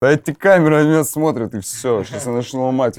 Да 0.00 0.12
эти 0.12 0.32
камеры 0.32 0.84
на 0.84 0.88
меня 0.88 1.02
смотрят, 1.02 1.52
и 1.54 1.60
все. 1.60 2.04
Сейчас 2.04 2.26
я 2.26 2.32
начну 2.32 2.64
ломать. 2.64 2.98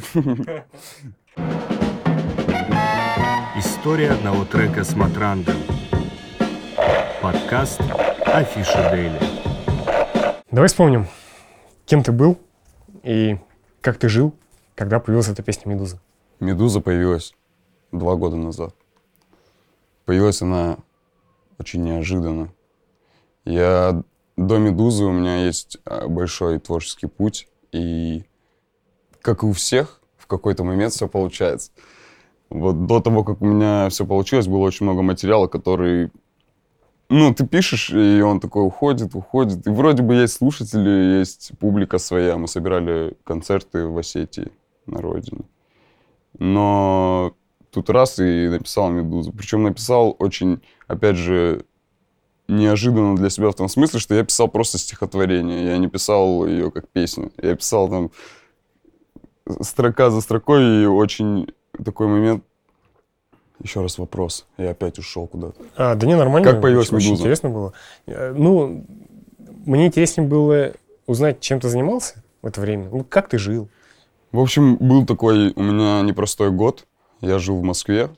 История 3.56 4.12
одного 4.12 4.44
трека 4.44 4.84
с 4.84 4.94
Матрандом. 4.98 5.56
Подкаст 7.22 7.80
Афиша 8.26 8.90
Дейли. 8.92 9.18
Давай 10.52 10.68
вспомним, 10.68 11.08
кем 11.86 12.04
ты 12.04 12.12
был 12.12 12.38
и 13.04 13.40
как 13.80 13.98
ты 13.98 14.10
жил, 14.10 14.36
когда 14.76 15.00
появилась 15.00 15.30
эта 15.30 15.42
песня 15.42 15.70
«Медуза». 15.70 16.02
Медуза 16.42 16.82
появилась 16.82 17.34
два 17.94 18.18
года 18.18 18.36
назад. 18.36 18.76
Появилась 20.04 20.42
она 20.42 20.76
очень 21.58 21.82
неожиданно. 21.82 22.52
Я 23.46 24.04
до 24.48 24.58
«Медузы» 24.58 25.04
у 25.04 25.12
меня 25.12 25.46
есть 25.46 25.78
а, 25.86 26.08
большой 26.08 26.60
творческий 26.60 27.08
путь, 27.08 27.48
и 27.72 28.24
как 29.22 29.44
и 29.44 29.46
у 29.46 29.52
всех, 29.52 30.02
в 30.18 30.28
какой-то 30.28 30.64
момент 30.64 30.94
все 30.94 31.08
получается. 31.08 31.72
Вот 32.50 32.86
до 32.86 33.00
того, 33.02 33.24
как 33.24 33.42
у 33.42 33.46
меня 33.46 33.90
все 33.90 34.06
получилось, 34.06 34.48
было 34.48 34.60
очень 34.60 34.86
много 34.86 35.02
материала, 35.02 35.48
который 35.48 36.12
ну, 37.10 37.34
ты 37.34 37.46
пишешь, 37.46 37.90
и 37.90 38.22
он 38.22 38.40
такой 38.40 38.66
уходит, 38.66 39.16
уходит. 39.16 39.66
И 39.66 39.72
вроде 39.72 40.04
бы 40.04 40.14
есть 40.14 40.36
слушатели, 40.36 41.18
есть 41.20 41.52
публика 41.60 41.98
своя. 41.98 42.38
Мы 42.38 42.48
собирали 42.48 43.18
концерты 43.24 43.88
в 43.88 43.98
Осетии 43.98 44.52
на 44.86 45.02
родине. 45.02 45.42
Но 46.38 47.34
тут 47.72 47.90
раз 47.90 48.20
и 48.20 48.48
написал 48.48 48.92
«Медузу». 48.92 49.34
Причем 49.34 49.64
написал 49.64 50.16
очень, 50.20 50.62
опять 50.88 51.16
же, 51.16 51.66
неожиданно 52.50 53.16
для 53.16 53.30
себя 53.30 53.50
в 53.50 53.56
том 53.56 53.70
смысле, 53.70 54.00
что 54.00 54.16
я 54.16 54.24
писал 54.24 54.48
просто 54.48 54.78
стихотворение. 54.78 55.66
Я 55.66 55.78
не 55.78 55.88
писал 55.88 56.46
ее 56.46 56.72
как 56.72 56.90
песню. 56.90 57.32
Я 57.42 57.56
писал 57.56 57.90
там 57.90 58.12
строка 59.62 60.10
за 60.10 60.22
строкой, 60.22 60.84
и 60.84 60.86
очень 60.86 61.48
такой 61.84 62.08
момент 62.08 62.44
еще 63.62 63.82
раз 63.82 63.98
вопрос. 63.98 64.46
Я 64.58 64.72
опять 64.72 64.98
ушел 65.00 65.28
куда-то. 65.28 65.62
А, 65.76 65.96
да 65.96 66.08
не, 66.08 66.16
нормально. 66.16 66.50
Как 66.50 66.62
появилась 66.62 66.88
очень, 66.88 66.98
очень 66.98 67.06
«Медуза»? 67.08 67.24
интересно 67.24 67.50
было. 67.50 67.74
Э, 68.08 68.34
Ну, 68.36 68.86
мне 69.66 69.88
интереснее 69.88 70.28
было 70.28 70.74
узнать, 71.08 71.42
чем 71.42 71.60
ты 71.60 71.68
занимался 71.70 72.24
в 72.42 72.48
это 72.48 72.62
время. 72.62 72.90
Ну, 72.90 73.04
как 73.04 73.28
ты 73.30 73.38
жил? 73.38 73.68
В 74.32 74.40
общем, 74.40 74.78
был 74.78 75.06
такой 75.06 75.52
у 75.56 75.62
меня 75.62 76.02
непростой 76.02 76.52
год. 76.52 76.86
Я 77.22 77.38
жил 77.40 77.58
в 77.60 77.64
Москве, 77.64 78.10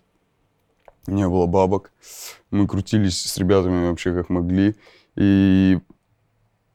не 1.08 1.28
было 1.28 1.46
бабок. 1.46 1.92
Мы 2.52 2.68
крутились 2.68 3.22
с 3.22 3.38
ребятами 3.38 3.88
вообще 3.88 4.14
как 4.14 4.30
могли. 4.30 4.76
И 5.16 5.80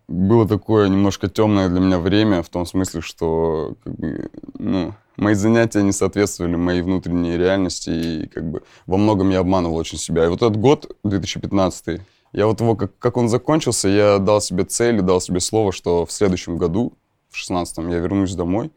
было 0.08 0.46
такое 0.46 0.88
немножко 0.88 1.28
темное 1.28 1.68
для 1.68 1.80
меня 1.80 1.98
время, 1.98 2.42
в 2.42 2.48
том 2.48 2.66
смысле, 2.66 3.00
что 3.00 3.74
как 3.82 3.94
бы, 3.96 4.30
ну, 4.58 4.94
мои 5.16 5.34
занятия 5.34 5.82
не 5.82 5.92
соответствовали 5.92 6.54
моей 6.54 6.82
внутренней 6.82 7.36
реальности, 7.36 7.90
и 7.90 8.28
как 8.28 8.48
бы 8.48 8.62
во 8.86 8.98
многом 8.98 9.30
я 9.30 9.40
обманывал 9.40 9.76
очень 9.76 9.98
себя. 9.98 10.24
И 10.26 10.28
вот 10.28 10.42
этот 10.42 10.56
год, 10.58 10.96
2015, 11.04 12.00
я 12.32 12.46
вот 12.46 12.60
его, 12.60 12.76
как, 12.76 12.96
как 12.98 13.16
он 13.16 13.28
закончился, 13.28 13.88
я 13.88 14.18
дал 14.18 14.40
себе 14.40 14.64
цель, 14.64 14.98
и 14.98 15.02
дал 15.02 15.20
себе 15.20 15.40
слово, 15.40 15.72
что 15.72 16.06
в 16.06 16.12
следующем 16.12 16.56
году, 16.56 16.92
в 17.30 17.36
16 17.36 17.78
я 17.78 17.98
вернусь 17.98 18.34
домой 18.34 18.70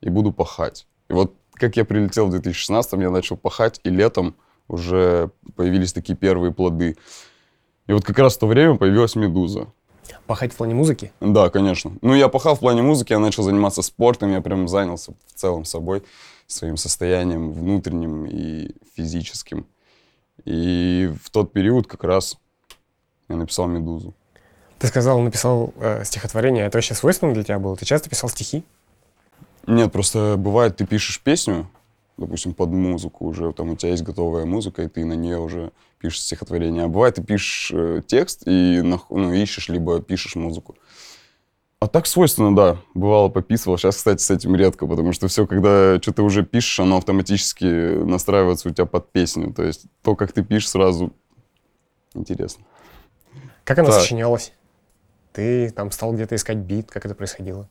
и 0.00 0.08
буду 0.08 0.32
пахать. 0.32 0.86
И 1.08 1.12
вот 1.12 1.34
как 1.54 1.76
я 1.76 1.84
прилетел 1.84 2.26
в 2.26 2.30
2016 2.30 2.92
я 2.94 3.10
начал 3.10 3.36
пахать, 3.36 3.80
и 3.84 3.90
летом 3.90 4.34
уже 4.70 5.30
появились 5.56 5.92
такие 5.92 6.16
первые 6.16 6.52
плоды. 6.52 6.96
И 7.86 7.92
вот 7.92 8.04
как 8.04 8.18
раз 8.18 8.36
в 8.36 8.38
то 8.38 8.46
время 8.46 8.76
появилась 8.76 9.16
«Медуза». 9.16 9.66
Пахать 10.26 10.52
в 10.52 10.56
плане 10.56 10.74
музыки? 10.74 11.12
Да, 11.20 11.50
конечно. 11.50 11.92
Ну, 12.02 12.14
я 12.14 12.28
пахал 12.28 12.54
в 12.54 12.60
плане 12.60 12.82
музыки, 12.82 13.12
я 13.12 13.18
начал 13.18 13.42
заниматься 13.42 13.82
спортом, 13.82 14.30
я 14.30 14.40
прям 14.40 14.68
занялся 14.68 15.12
в 15.26 15.34
целом 15.34 15.64
собой, 15.64 16.02
своим 16.46 16.76
состоянием 16.76 17.52
внутренним 17.52 18.26
и 18.26 18.70
физическим. 18.94 19.66
И 20.44 21.12
в 21.22 21.30
тот 21.30 21.52
период 21.52 21.86
как 21.86 22.04
раз 22.04 22.38
я 23.28 23.36
написал 23.36 23.66
«Медузу». 23.66 24.14
Ты 24.78 24.86
сказал, 24.86 25.20
написал 25.20 25.74
э, 25.76 26.04
стихотворение. 26.04 26.64
Это 26.64 26.78
вообще 26.78 26.94
свойственно 26.94 27.34
для 27.34 27.44
тебя 27.44 27.58
было? 27.58 27.76
Ты 27.76 27.84
часто 27.84 28.08
писал 28.08 28.30
стихи? 28.30 28.64
Нет, 29.66 29.92
просто 29.92 30.36
бывает, 30.38 30.76
ты 30.76 30.86
пишешь 30.86 31.20
песню, 31.20 31.68
допустим, 32.20 32.54
под 32.54 32.70
музыку 32.70 33.26
уже, 33.26 33.52
там 33.52 33.70
у 33.70 33.76
тебя 33.76 33.90
есть 33.90 34.02
готовая 34.04 34.44
музыка, 34.44 34.82
и 34.82 34.88
ты 34.88 35.04
на 35.04 35.14
нее 35.14 35.38
уже 35.38 35.72
пишешь 35.98 36.20
стихотворение. 36.20 36.84
А 36.84 36.88
бывает, 36.88 37.16
ты 37.16 37.22
пишешь 37.24 37.72
э, 37.74 38.02
текст 38.06 38.46
и 38.46 38.80
нах- 38.82 39.06
ну, 39.10 39.32
ищешь, 39.32 39.68
либо 39.68 40.00
пишешь 40.00 40.36
музыку. 40.36 40.76
А 41.80 41.86
так 41.88 42.06
свойственно, 42.06 42.54
да. 42.54 42.76
Бывало, 42.92 43.30
пописывал. 43.30 43.78
Сейчас, 43.78 43.96
кстати, 43.96 44.20
с 44.20 44.30
этим 44.30 44.54
редко, 44.54 44.86
потому 44.86 45.12
что 45.12 45.28
все, 45.28 45.46
когда 45.46 45.98
что-то 46.00 46.22
уже 46.22 46.44
пишешь, 46.44 46.78
оно 46.78 46.98
автоматически 46.98 48.04
настраивается 48.04 48.68
у 48.68 48.72
тебя 48.72 48.84
под 48.84 49.10
песню. 49.10 49.54
То 49.54 49.62
есть 49.62 49.86
то, 50.02 50.14
как 50.14 50.32
ты 50.32 50.44
пишешь, 50.44 50.68
сразу 50.68 51.14
интересно. 52.14 52.64
Как 53.64 53.78
она 53.78 53.88
Так. 53.88 54.00
сочинялась? 54.00 54.52
Ты 55.32 55.70
там 55.70 55.90
стал 55.90 56.12
где-то 56.12 56.34
искать 56.34 56.58
бит? 56.58 56.90
Как 56.90 57.06
это 57.06 57.14
происходило? 57.14 57.66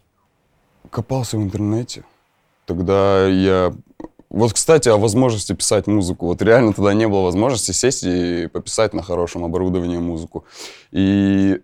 Копался 0.90 1.38
в 1.38 1.44
интернете. 1.44 2.04
Тогда 2.66 3.28
я... 3.28 3.74
Вот, 4.30 4.54
кстати, 4.54 4.90
о 4.90 4.98
возможности 4.98 5.54
писать 5.54 5.88
музыку. 5.88 6.28
Вот 6.28 6.42
реально 6.42 6.74
тогда 6.74 6.94
не 6.94 7.08
было 7.08 7.22
возможности 7.22 7.72
сесть 7.72 8.04
и 8.04 8.48
пописать 8.48 8.94
на 8.94 9.02
хорошем 9.02 9.44
оборудовании 9.44 9.98
музыку. 9.98 10.46
И, 10.92 11.60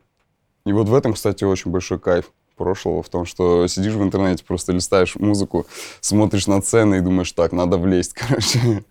и 0.66 0.74
вот 0.74 0.90
в 0.90 0.96
этом, 0.96 1.14
кстати, 1.14 1.44
очень 1.44 1.70
большой 1.70 2.00
кайф 2.00 2.32
прошлого, 2.56 3.04
в 3.04 3.10
том, 3.10 3.26
что 3.26 3.68
сидишь 3.68 3.94
в 3.94 4.02
интернете, 4.02 4.44
просто 4.44 4.72
листаешь 4.72 5.16
музыку, 5.16 5.68
смотришь 6.02 6.48
на 6.48 6.62
цены 6.62 6.98
и 6.98 7.02
думаешь, 7.02 7.32
так, 7.34 7.52
надо 7.52 7.78
влезть, 7.78 8.14
короче. 8.16 8.84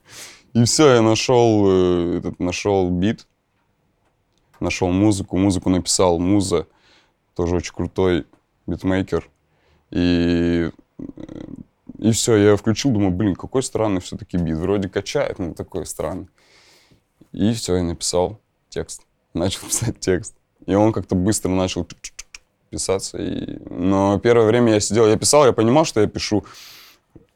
И 0.52 0.64
все, 0.64 0.94
я 0.94 1.02
нашел, 1.02 1.64
э, 1.66 2.18
этот, 2.18 2.38
нашел 2.38 2.88
бит, 2.90 3.26
нашел 4.60 4.90
музыку, 4.90 5.36
музыку 5.36 5.68
написал 5.68 6.20
Муза, 6.20 6.68
тоже 7.34 7.56
очень 7.56 7.74
крутой 7.74 8.24
битмейкер. 8.66 9.28
И, 9.90 10.70
э, 10.98 11.02
и 11.98 12.10
все, 12.12 12.36
я 12.36 12.56
включил, 12.56 12.90
думаю, 12.90 13.12
блин, 13.12 13.36
какой 13.36 13.62
странный 13.62 14.00
все-таки 14.00 14.36
бит. 14.36 14.56
Вроде 14.56 14.88
качает, 14.88 15.38
но 15.38 15.54
такой 15.54 15.86
странный. 15.86 16.28
И 17.32 17.52
все, 17.52 17.76
я 17.76 17.82
написал 17.82 18.40
текст. 18.68 19.02
Начал 19.34 19.66
писать 19.66 20.00
текст. 20.00 20.34
И 20.66 20.74
он 20.74 20.92
как-то 20.92 21.14
быстро 21.14 21.50
начал 21.50 21.86
писаться. 22.70 23.18
И... 23.18 23.58
Но 23.68 24.18
первое 24.18 24.46
время 24.46 24.72
я 24.72 24.80
сидел, 24.80 25.06
я 25.06 25.16
писал, 25.16 25.46
я 25.46 25.52
понимал, 25.52 25.84
что 25.84 26.00
я 26.00 26.06
пишу 26.06 26.44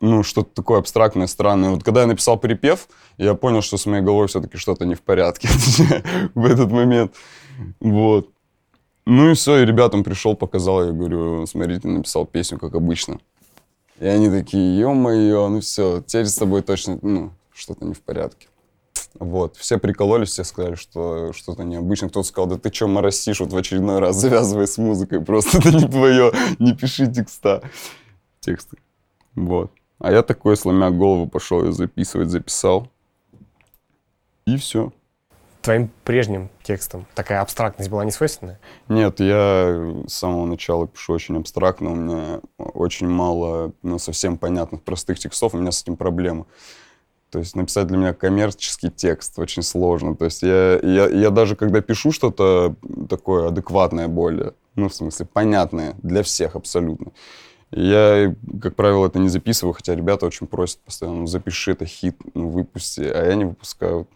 ну, 0.01 0.23
что-то 0.23 0.51
такое 0.55 0.79
абстрактное, 0.79 1.27
странное. 1.27 1.71
Вот 1.71 1.83
когда 1.83 2.03
я 2.03 2.07
написал 2.07 2.39
припев, 2.39 2.89
я 3.17 3.35
понял, 3.35 3.63
что 3.63 3.77
с 3.77 3.87
моей 3.87 4.03
головой 4.03 4.29
все-таки 4.29 4.57
что-то 4.57 4.87
не 4.87 4.95
в 4.95 5.03
порядке 5.03 5.49
в 6.35 6.45
этот 6.45 6.71
момент. 6.71 7.15
Вот. 7.81 8.31
Ну 9.07 9.31
и 9.31 9.35
все, 9.35 9.59
и 9.59 9.67
ребятам 9.67 10.05
пришел, 10.05 10.37
показал, 10.37 10.85
я 10.85 10.93
говорю, 10.93 11.47
смотрите, 11.47 11.89
написал 11.89 12.27
песню, 12.27 12.59
как 12.59 12.75
обычно. 12.75 13.19
И 14.01 14.07
они 14.07 14.31
такие, 14.31 14.79
ё-моё, 14.79 15.49
ну 15.49 15.61
все, 15.61 16.03
теперь 16.07 16.27
с 16.27 16.37
тобой 16.37 16.63
точно, 16.63 16.99
ну, 17.03 17.33
что-то 17.53 17.85
не 17.85 17.95
в 17.95 18.01
порядке. 18.01 18.49
Вот, 19.19 19.57
все 19.57 19.79
прикололись, 19.79 20.31
все 20.31 20.45
сказали, 20.45 20.77
что 20.77 21.33
что-то 21.33 21.65
необычно. 21.65 22.09
Кто-то 22.09 22.29
сказал, 22.29 22.49
да 22.49 22.57
ты 22.57 22.73
что 22.73 22.87
моросишь, 22.87 23.41
вот 23.41 23.53
в 23.53 23.57
очередной 23.57 23.99
раз 23.99 24.17
завязывай 24.17 24.69
с 24.69 24.79
музыкой, 24.79 25.21
просто 25.21 25.59
это 25.59 25.73
не 25.73 25.89
твое, 25.89 26.33
не 26.61 26.75
пиши 26.75 27.13
текста. 27.13 27.63
Тексты. 28.41 28.77
Вот. 29.35 29.73
А 29.99 30.13
я 30.13 30.23
такой, 30.23 30.57
сломя 30.57 30.91
голову, 30.91 31.27
пошел 31.27 31.65
ее 31.65 31.73
записывать, 31.73 32.29
записал. 32.29 32.89
И 34.47 34.57
все. 34.57 34.93
Твоим 35.63 35.91
прежним 36.05 36.51
текстом 36.63 37.07
такая 37.15 37.41
абстрактность 37.41 37.91
была 37.91 38.05
не 38.05 38.11
свойственная? 38.11 38.61
Нет, 38.89 39.21
я 39.21 39.95
с 40.07 40.15
самого 40.15 40.47
начала 40.47 40.87
пишу 40.87 41.13
очень 41.13 41.37
абстрактно, 41.37 41.93
у 41.93 41.95
меня 41.97 42.41
очень 42.59 43.09
мало, 43.09 43.73
ну, 43.83 43.99
совсем 43.99 44.39
понятных, 44.39 44.83
простых 44.83 45.19
текстов, 45.19 45.55
у 45.55 45.59
меня 45.59 45.73
с 45.73 45.83
этим 45.83 45.97
проблема. 45.97 46.47
То 47.31 47.41
есть 47.41 47.57
написать 47.57 47.89
для 47.89 47.99
меня 47.99 48.15
коммерческий 48.15 48.91
текст 48.91 49.39
очень 49.39 49.63
сложно. 49.63 50.17
То 50.17 50.25
есть 50.27 50.43
я, 50.43 50.79
я, 50.79 51.09
я 51.09 51.31
даже 51.31 51.57
когда 51.57 51.83
пишу 51.83 52.11
что-то 52.11 52.75
такое 53.09 53.49
адекватное 53.49 54.09
более, 54.09 54.55
ну, 54.77 54.89
в 54.89 54.95
смысле, 54.95 55.27
понятное 55.27 55.95
для 56.03 56.23
всех 56.23 56.57
абсолютно, 56.57 57.13
я, 57.71 58.35
как 58.63 58.77
правило, 58.77 59.07
это 59.07 59.19
не 59.19 59.29
записываю, 59.29 59.75
хотя 59.75 59.95
ребята 59.95 60.25
очень 60.25 60.47
просят 60.47 60.81
постоянно, 60.81 61.21
ну, 61.21 61.27
запиши 61.27 61.73
это 61.73 61.85
хит, 61.85 62.17
ну, 62.33 62.49
выпусти, 62.49 63.03
а 63.03 63.27
я 63.27 63.35
не 63.35 63.45
выпускаю. 63.45 64.09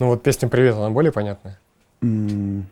Ну 0.00 0.06
вот 0.06 0.22
песня 0.22 0.48
«Привет», 0.48 0.74
она 0.76 0.88
более 0.88 1.12
понятная? 1.12 1.60
М, 2.00 2.66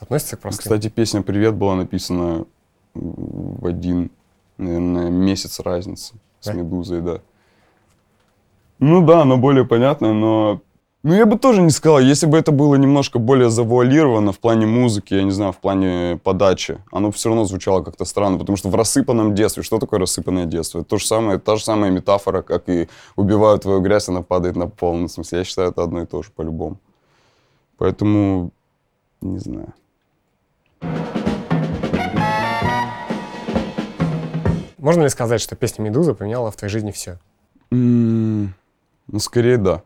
Относится 0.00 0.36
к 0.36 0.40
простым? 0.40 0.62
Кстати, 0.62 0.88
песня 0.88 1.20
«Привет» 1.20 1.54
была 1.54 1.76
написана 1.76 2.46
в 2.94 3.66
один, 3.66 4.10
наверное, 4.56 5.10
месяц 5.10 5.60
разницы 5.60 6.14
с 6.40 6.46
Да? 6.46 6.54
«Медузой», 6.54 7.02
да. 7.02 7.20
Ну 8.78 9.06
да, 9.06 9.22
она 9.22 9.36
более 9.36 9.66
понятная, 9.66 10.14
но 10.14 10.62
Ну, 11.04 11.12
я 11.14 11.26
бы 11.26 11.38
тоже 11.38 11.60
не 11.60 11.68
сказал, 11.68 12.00
если 12.00 12.24
бы 12.24 12.38
это 12.38 12.50
было 12.50 12.76
немножко 12.76 13.18
более 13.18 13.50
завуалировано 13.50 14.32
в 14.32 14.38
плане 14.38 14.64
музыки, 14.64 15.12
я 15.12 15.22
не 15.22 15.32
знаю, 15.32 15.52
в 15.52 15.58
плане 15.58 16.18
подачи, 16.24 16.78
оно 16.90 17.10
все 17.10 17.28
равно 17.28 17.44
звучало 17.44 17.82
как-то 17.82 18.06
странно, 18.06 18.38
потому 18.38 18.56
что 18.56 18.70
в 18.70 18.74
рассыпанном 18.74 19.34
детстве, 19.34 19.62
что 19.62 19.78
такое 19.78 20.00
рассыпанное 20.00 20.46
детство? 20.46 20.78
Это 20.78 20.88
то 20.88 20.96
же 20.96 21.04
самое, 21.04 21.38
та 21.38 21.56
же 21.56 21.62
самая 21.62 21.90
метафора, 21.90 22.40
как 22.40 22.70
и 22.70 22.88
убивают 23.16 23.62
твою 23.64 23.80
грязь, 23.82 24.08
она 24.08 24.22
падает 24.22 24.56
на 24.56 24.66
пол. 24.66 24.96
Ну, 24.96 25.08
в 25.08 25.10
смысле, 25.10 25.40
я 25.40 25.44
считаю, 25.44 25.72
это 25.72 25.82
одно 25.82 26.00
и 26.00 26.06
то 26.06 26.22
же 26.22 26.30
по-любому. 26.34 26.78
Поэтому, 27.76 28.50
не 29.20 29.38
знаю. 29.38 29.74
Можно 34.78 35.02
ли 35.02 35.10
сказать, 35.10 35.42
что 35.42 35.54
песня 35.54 35.82
«Медуза» 35.82 36.14
поменяла 36.14 36.50
в 36.50 36.56
твоей 36.56 36.72
жизни 36.72 36.92
все? 36.92 37.18
М, 37.70 38.54
Ну, 39.06 39.18
скорее 39.18 39.58
да. 39.58 39.82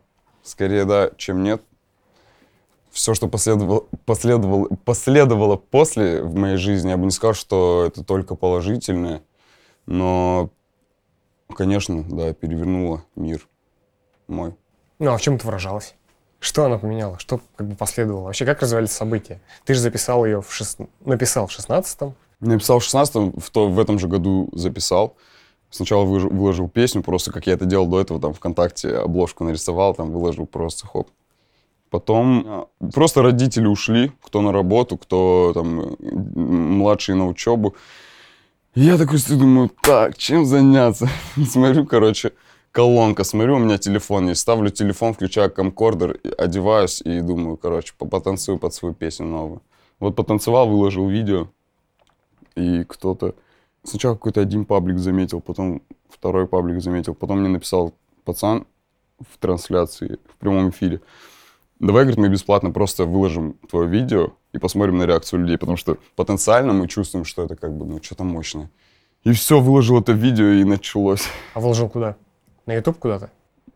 Скорее 0.49 0.85
да, 0.85 1.11
чем 1.15 1.43
нет. 1.43 1.61
Все, 2.89 3.13
что 3.13 3.27
последовало, 3.27 3.85
последовало, 4.05 4.67
последовало 4.83 5.57
после 5.57 6.23
в 6.23 6.33
моей 6.33 6.57
жизни, 6.57 6.89
я 6.89 6.97
бы 6.97 7.05
не 7.05 7.11
сказал, 7.11 7.35
что 7.35 7.85
это 7.85 8.03
только 8.03 8.33
положительное, 8.33 9.21
но, 9.85 10.49
конечно, 11.55 12.03
да, 12.03 12.33
перевернуло 12.33 13.05
мир 13.15 13.47
мой. 14.27 14.55
Ну, 14.97 15.11
а 15.11 15.17
в 15.17 15.21
чем 15.21 15.35
это 15.35 15.45
выражалось? 15.45 15.93
Что 16.39 16.65
она 16.65 16.79
поменяла? 16.79 17.19
Что 17.19 17.41
как 17.55 17.67
бы 17.67 17.75
последовало? 17.75 18.23
Вообще, 18.23 18.43
как 18.43 18.59
развивались 18.63 18.91
события? 18.91 19.39
Ты 19.65 19.75
же 19.75 19.81
записал 19.81 20.25
ее 20.25 20.41
в 20.41 20.51
шест... 20.51 20.79
написал 21.01 21.45
в 21.45 21.51
шестнадцатом. 21.51 22.15
Написал 22.39 22.79
в 22.79 22.83
16-м, 22.83 23.33
в, 23.39 23.51
то, 23.51 23.69
в 23.69 23.79
этом 23.79 23.99
же 23.99 24.07
году 24.07 24.49
записал. 24.53 25.15
Сначала 25.69 26.03
выложил, 26.03 26.67
песню, 26.67 27.03
просто 27.03 27.31
как 27.31 27.45
я 27.47 27.53
это 27.53 27.65
делал 27.65 27.87
до 27.87 28.01
этого, 28.01 28.19
там 28.19 28.33
ВКонтакте 28.33 28.89
обложку 28.97 29.43
нарисовал, 29.43 29.93
там 29.93 30.11
выложил 30.11 30.47
просто 30.47 30.87
хоп. 30.87 31.09
Потом 31.89 32.43
а, 32.47 32.67
просто 32.93 33.21
родители 33.21 33.67
ушли, 33.67 34.11
кто 34.21 34.41
на 34.41 34.51
работу, 34.51 34.97
кто 34.97 35.51
там 35.53 35.79
м, 35.79 36.77
младший 36.77 37.15
на 37.15 37.27
учебу. 37.27 37.75
Я 38.75 38.97
такой 38.97 39.19
думаю, 39.29 39.71
так, 39.81 40.17
чем 40.17 40.45
заняться? 40.45 41.09
Смотрю, 41.47 41.85
короче, 41.85 42.33
колонка, 42.71 43.23
смотрю, 43.23 43.55
у 43.55 43.59
меня 43.59 43.77
телефон 43.77 44.29
есть, 44.29 44.41
ставлю 44.41 44.69
телефон, 44.69 45.13
включаю 45.13 45.51
камкордер, 45.51 46.11
и 46.11 46.29
одеваюсь 46.29 47.01
и 47.01 47.21
думаю, 47.21 47.57
короче, 47.57 47.93
по- 47.97 48.05
потанцую 48.05 48.59
под 48.59 48.73
свою 48.73 48.93
песню 48.93 49.25
новую. 49.25 49.61
Вот 49.99 50.15
потанцевал, 50.15 50.67
выложил 50.69 51.07
видео, 51.07 51.49
и 52.55 52.83
кто-то... 52.83 53.35
Сначала 53.83 54.13
какой-то 54.13 54.41
один 54.41 54.65
паблик 54.65 54.99
заметил, 54.99 55.41
потом 55.41 55.81
второй 56.09 56.47
паблик 56.47 56.81
заметил, 56.81 57.15
потом 57.15 57.39
мне 57.39 57.49
написал 57.49 57.93
пацан 58.25 58.65
в 59.19 59.37
трансляции, 59.37 60.19
в 60.27 60.37
прямом 60.37 60.69
эфире. 60.69 61.01
Давай, 61.79 62.03
говорит, 62.03 62.19
мы 62.19 62.27
бесплатно 62.27 62.71
просто 62.71 63.05
выложим 63.05 63.53
твое 63.69 63.87
видео 63.87 64.33
и 64.51 64.57
посмотрим 64.57 64.97
на 64.97 65.05
реакцию 65.05 65.41
людей, 65.41 65.57
потому 65.57 65.77
что 65.77 65.97
потенциально 66.15 66.73
мы 66.73 66.87
чувствуем, 66.87 67.23
что 67.23 67.43
это 67.43 67.55
как 67.55 67.73
бы, 67.73 67.85
ну, 67.85 68.03
что-то 68.03 68.25
мощное. 68.25 68.69
И 69.23 69.31
все, 69.31 69.61
выложил 69.61 69.99
это 69.99 70.11
видео, 70.11 70.47
и 70.47 70.63
началось. 70.65 71.23
А 71.53 71.59
выложил 71.59 71.89
куда? 71.89 72.17
На 72.65 72.73
YouTube 72.73 72.99
куда-то? 72.99 73.31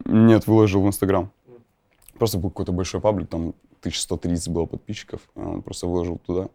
Нет, 0.06 0.48
выложил 0.48 0.82
в 0.82 0.88
Инстаграм. 0.88 1.32
Просто 2.18 2.38
был 2.38 2.50
какой-то 2.50 2.74
большой 2.74 3.00
паблик, 3.00 3.30
там 3.30 3.54
1130 3.80 4.50
было 4.50 4.66
подписчиков, 4.66 5.22
а 5.36 5.42
он 5.42 5.62
просто 5.62 5.88
выложил 5.88 6.18
туда. 6.18 6.50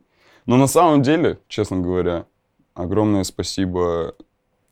Но 0.46 0.56
на 0.56 0.66
самом 0.66 1.02
деле, 1.02 1.38
честно 1.48 1.78
говоря, 1.78 2.26
огромное 2.78 3.24
спасибо 3.24 4.14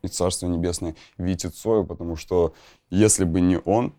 и 0.03 0.09
Царство 0.09 0.47
Небесное 0.47 0.95
Вите 1.19 1.51
Цою, 1.51 1.85
потому 1.85 2.17
что 2.17 2.55
если 2.91 3.25
бы 3.25 3.41
не 3.41 3.59
он, 3.59 3.93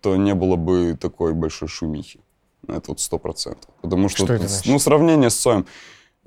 то 0.00 0.16
не 0.16 0.34
было 0.34 0.56
бы 0.56 0.96
такой 0.98 1.34
большой 1.34 1.68
шумихи. 1.68 2.20
Это 2.66 2.84
вот 2.88 3.00
сто 3.00 3.18
процентов. 3.18 3.70
Потому 3.82 4.08
что, 4.08 4.24
Что 4.24 4.34
это 4.34 4.48
значит? 4.48 4.66
ну, 4.66 4.78
сравнение 4.78 5.30
с 5.30 5.36
Цоем. 5.36 5.66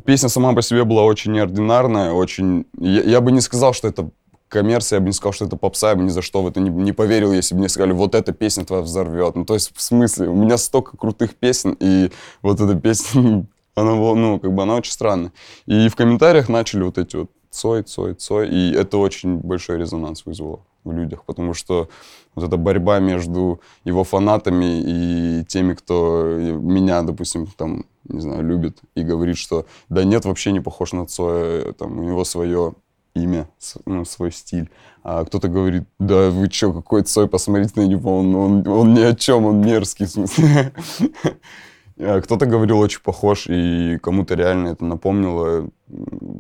Песня 0.06 0.30
сама 0.30 0.54
по 0.54 0.62
себе 0.62 0.84
была 0.84 1.04
очень 1.04 1.32
неординарная, 1.32 2.12
очень... 2.12 2.66
Я, 2.78 3.04
я 3.04 3.22
бы 3.22 3.32
не 3.32 3.42
сказал, 3.42 3.74
что 3.74 3.88
это 3.88 4.10
коммерция, 4.48 4.98
я 4.98 5.02
бы 5.02 5.08
не 5.08 5.14
сказал, 5.14 5.34
что 5.34 5.46
это 5.46 5.56
попса, 5.56 5.90
я 5.90 5.96
бы 5.96 6.04
ни 6.04 6.10
за 6.10 6.22
что 6.22 6.42
в 6.42 6.48
это 6.48 6.60
не, 6.60 6.70
не 6.70 6.92
поверил, 6.92 7.32
если 7.32 7.54
бы 7.54 7.60
мне 7.60 7.70
сказали, 7.70 7.94
вот 7.94 8.16
эта 8.16 8.34
песня 8.34 8.66
твоя 8.66 8.82
взорвет. 8.82 9.36
Ну, 9.36 9.46
то 9.46 9.54
есть, 9.54 9.72
в 9.76 9.82
смысле, 9.82 10.28
у 10.28 10.36
меня 10.36 10.58
столько 10.58 10.98
крутых 10.98 11.36
песен, 11.36 11.78
и 11.80 12.12
вот 12.42 12.60
эта 12.60 12.76
песня, 12.76 13.46
она, 13.76 13.96
была, 13.96 14.16
ну, 14.16 14.40
как 14.40 14.54
бы, 14.54 14.64
она 14.64 14.76
очень 14.76 14.92
странная. 14.92 15.32
И 15.66 15.90
в 15.90 15.96
комментариях 15.96 16.50
начали 16.50 16.84
вот 16.84 16.98
эти 16.98 17.16
вот 17.16 17.32
Цой, 17.50 17.84
Цой, 17.84 18.14
Цой, 18.14 18.50
и 18.50 18.72
это 18.74 18.98
очень 18.98 19.38
большой 19.38 19.78
резонанс 19.78 20.26
вызвало 20.26 20.62
в 20.84 20.92
людях, 20.92 21.26
потому 21.26 21.54
что 21.54 21.90
вот 22.34 22.46
эта 22.46 22.58
борьба 22.58 23.00
между 23.00 23.60
его 23.84 24.04
фанатами 24.04 24.82
и 24.82 25.46
теми, 25.46 25.74
кто 25.74 26.24
меня, 26.24 27.02
допустим, 27.04 27.48
там, 27.48 27.86
не 28.06 28.22
знаю, 28.22 28.44
любит 28.44 28.80
и 28.96 29.04
говорит, 29.04 29.38
что 29.38 29.66
да 29.90 30.04
нет, 30.04 30.26
вообще 30.26 30.52
не 30.52 30.60
похож 30.60 30.94
на 30.94 31.06
Цоя, 31.06 31.74
там, 31.74 32.00
у 32.00 32.04
него 32.04 32.24
свое 32.24 32.74
имя, 33.14 33.50
ну, 33.86 34.06
свой 34.06 34.32
стиль. 34.32 34.70
А 35.04 35.26
кто-то 35.26 35.50
говорит, 35.50 35.84
да 36.00 36.30
вы 36.30 36.48
чё, 36.48 36.72
какой 36.74 37.04
Цой, 37.04 37.28
посмотрите 37.28 37.74
на 37.76 37.86
него, 37.86 38.18
он, 38.18 38.34
он, 38.36 38.68
он 38.68 38.94
ни 38.94 39.02
о 39.02 39.14
чем, 39.14 39.46
он 39.46 39.62
мерзкий, 39.62 40.06
в 40.06 40.10
смысле. 40.10 40.74
А 42.04 42.20
Кто-то 42.22 42.46
говорил, 42.48 42.80
очень 42.80 43.02
похож, 43.02 43.46
и 43.48 43.98
кому-то 44.02 44.34
реально 44.36 44.70
это 44.70 44.84
напомнило. 44.86 45.70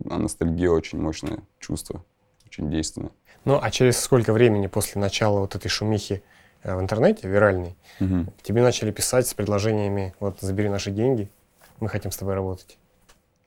А 0.09 0.17
ностальгия 0.17 0.69
очень 0.71 0.99
мощное 0.99 1.39
чувство, 1.59 2.03
очень 2.45 2.69
действенное. 2.71 3.11
Ну, 3.45 3.59
а 3.61 3.69
через 3.71 3.99
сколько 3.99 4.33
времени 4.33 4.67
после 4.67 4.99
начала 5.01 5.39
вот 5.39 5.55
этой 5.55 5.67
шумихи 5.67 6.23
э, 6.63 6.75
в 6.75 6.79
интернете, 6.79 7.27
виральной, 7.27 7.75
Мгм. 7.99 8.31
тебе 8.41 8.61
начали 8.61 8.91
писать 8.91 9.27
с 9.27 9.33
предложениями, 9.33 10.13
вот, 10.19 10.39
забери 10.41 10.69
наши 10.69 10.91
деньги, 10.91 11.29
мы 11.79 11.89
хотим 11.89 12.11
с 12.11 12.17
тобой 12.17 12.33
работать. 12.35 12.77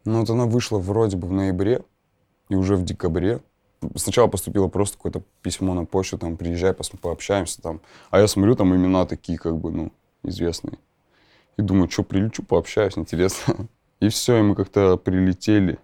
Ну, 0.05 0.21
вот 0.21 0.31
она 0.31 0.45
вышла 0.47 0.79
вроде 0.79 1.17
бы 1.17 1.27
в 1.29 1.33
ноябре, 1.33 1.83
и 2.49 2.55
уже 2.55 2.77
в 2.77 2.85
декабре. 2.85 3.41
Сначала 3.97 4.29
поступило 4.29 4.69
просто 4.69 4.97
какое-то 4.97 5.23
письмо 5.43 5.75
на 5.75 5.85
почту, 5.85 6.19
там, 6.19 6.37
приезжай, 6.37 6.73
пос- 6.73 6.97
пообщаемся 6.97 7.61
там. 7.63 7.81
А 8.11 8.21
я 8.21 8.29
смотрю, 8.29 8.55
там 8.55 8.75
имена 8.75 9.07
такие, 9.07 9.39
как 9.39 9.57
бы, 9.57 9.71
ну, 9.71 9.93
известные. 10.23 10.79
И 11.57 11.63
думаю, 11.63 11.91
что, 11.91 12.03
прилечу, 12.03 12.43
пообщаюсь, 12.43 12.99
интересно. 12.99 13.69
И 14.01 14.09
все, 14.09 14.39
и 14.39 14.43
мы 14.43 14.55
как-то 14.55 14.97
прилетели, 14.99 15.79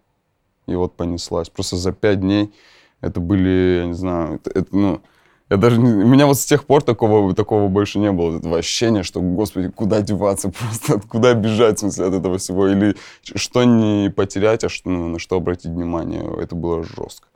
и 0.67 0.75
вот 0.75 0.95
понеслась. 0.97 1.49
Просто 1.49 1.77
за 1.77 1.93
пять 1.93 2.21
дней 2.21 2.53
это 3.01 3.19
были, 3.21 3.79
я 3.83 3.87
не 3.87 3.95
знаю, 3.95 4.35
это, 4.35 4.51
это, 4.51 4.77
ну, 4.77 5.01
я 5.49 5.57
даже 5.57 5.81
не- 5.81 6.05
у 6.05 6.07
меня 6.07 6.27
вот 6.27 6.37
с 6.39 6.45
тех 6.45 6.67
пор 6.67 6.83
такого, 6.83 7.35
такого 7.35 7.69
больше 7.69 7.99
не 7.99 8.13
было, 8.13 8.37
этого 8.37 8.59
ощущения, 8.59 9.05
что, 9.05 9.21
господи, 9.21 9.69
куда 9.71 10.03
деваться, 10.03 10.51
просто 10.59 11.01
куда 11.09 11.33
бежать, 11.35 11.79
в 11.79 11.81
смысле, 11.81 12.07
от 12.07 12.15
этого 12.15 12.37
всего, 12.37 12.69
или 12.69 12.95
что 13.23 13.65
не 13.65 14.11
потерять, 14.11 14.65
а 14.65 14.69
что, 14.69 14.91
ну, 14.91 15.09
на 15.09 15.19
что 15.19 15.37
обратить 15.37 15.71
внимание, 15.71 16.23
это 16.43 16.55
было 16.57 16.83
жестко. 16.83 17.29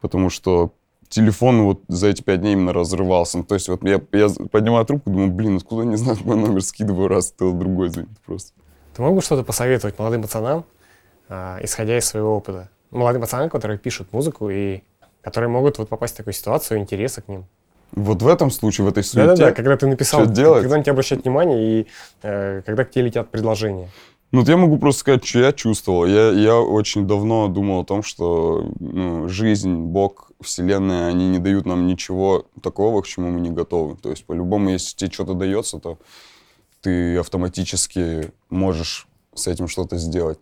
Потому 0.00 0.30
что 0.30 0.72
телефон 1.08 1.62
вот 1.62 1.82
за 1.88 2.08
эти 2.08 2.22
пять 2.22 2.40
дней 2.40 2.52
именно 2.52 2.72
разрывался. 2.72 3.38
Ну, 3.38 3.44
то 3.44 3.54
есть 3.54 3.68
вот 3.68 3.82
я, 3.84 4.00
я 4.12 4.28
поднимаю 4.50 4.84
трубку, 4.84 5.10
думаю, 5.10 5.30
блин, 5.30 5.56
откуда 5.56 5.84
не 5.84 5.96
знаю 5.96 6.18
мой 6.24 6.36
номер, 6.36 6.62
скидываю 6.62 7.08
раз, 7.08 7.32
кто 7.32 7.52
другой 7.52 7.88
звонит 7.88 8.10
просто. 8.24 8.52
Ты 8.94 9.02
мог 9.02 9.14
бы 9.14 9.22
что-то 9.22 9.42
посоветовать 9.42 9.98
молодым 9.98 10.22
пацанам, 10.22 10.64
а, 11.28 11.58
исходя 11.62 11.98
из 11.98 12.04
своего 12.04 12.36
опыта? 12.36 12.70
Молодым 12.90 13.22
пацанам, 13.22 13.50
которые 13.50 13.78
пишут 13.78 14.12
музыку 14.12 14.48
и 14.48 14.82
которые 15.22 15.50
могут 15.50 15.78
вот 15.78 15.88
попасть 15.88 16.14
в 16.14 16.16
такую 16.16 16.34
ситуацию, 16.34 16.78
интереса 16.78 17.20
к 17.20 17.28
ним. 17.28 17.46
Вот 17.92 18.22
в 18.22 18.28
этом 18.28 18.50
случае, 18.50 18.84
в 18.84 18.88
этой 18.88 19.04
суете, 19.04 19.28
Да-да-да, 19.28 19.52
когда 19.52 19.76
ты 19.76 19.86
написал, 19.86 20.24
что 20.24 20.32
делать? 20.32 20.62
когда 20.62 20.76
на 20.76 20.82
тебя 20.82 20.92
обращают 20.92 21.24
внимание 21.24 21.80
и 21.80 21.86
э, 22.22 22.62
когда 22.64 22.84
к 22.84 22.90
тебе 22.90 23.06
летят 23.06 23.30
предложения. 23.30 23.88
Ну, 24.32 24.40
вот 24.40 24.48
я 24.48 24.56
могу 24.56 24.78
просто 24.78 25.00
сказать, 25.00 25.24
что 25.24 25.38
я 25.38 25.52
чувствовал. 25.52 26.04
Я, 26.04 26.30
я 26.30 26.58
очень 26.58 27.06
давно 27.06 27.46
думал 27.48 27.80
о 27.80 27.84
том, 27.84 28.02
что 28.02 28.70
ну, 28.80 29.28
жизнь, 29.28 29.74
Бог, 29.76 30.32
Вселенная, 30.40 31.08
они 31.08 31.28
не 31.28 31.38
дают 31.38 31.64
нам 31.64 31.86
ничего 31.86 32.46
такого, 32.60 33.02
к 33.02 33.06
чему 33.06 33.30
мы 33.30 33.40
не 33.40 33.50
готовы. 33.50 33.96
То 33.96 34.10
есть, 34.10 34.24
по-любому, 34.26 34.70
если 34.70 34.96
тебе 34.96 35.12
что-то 35.12 35.34
дается, 35.34 35.78
то 35.78 35.98
ты 36.82 37.16
автоматически 37.16 38.32
можешь 38.50 39.06
с 39.34 39.46
этим 39.46 39.68
что-то 39.68 39.96
сделать. 39.96 40.40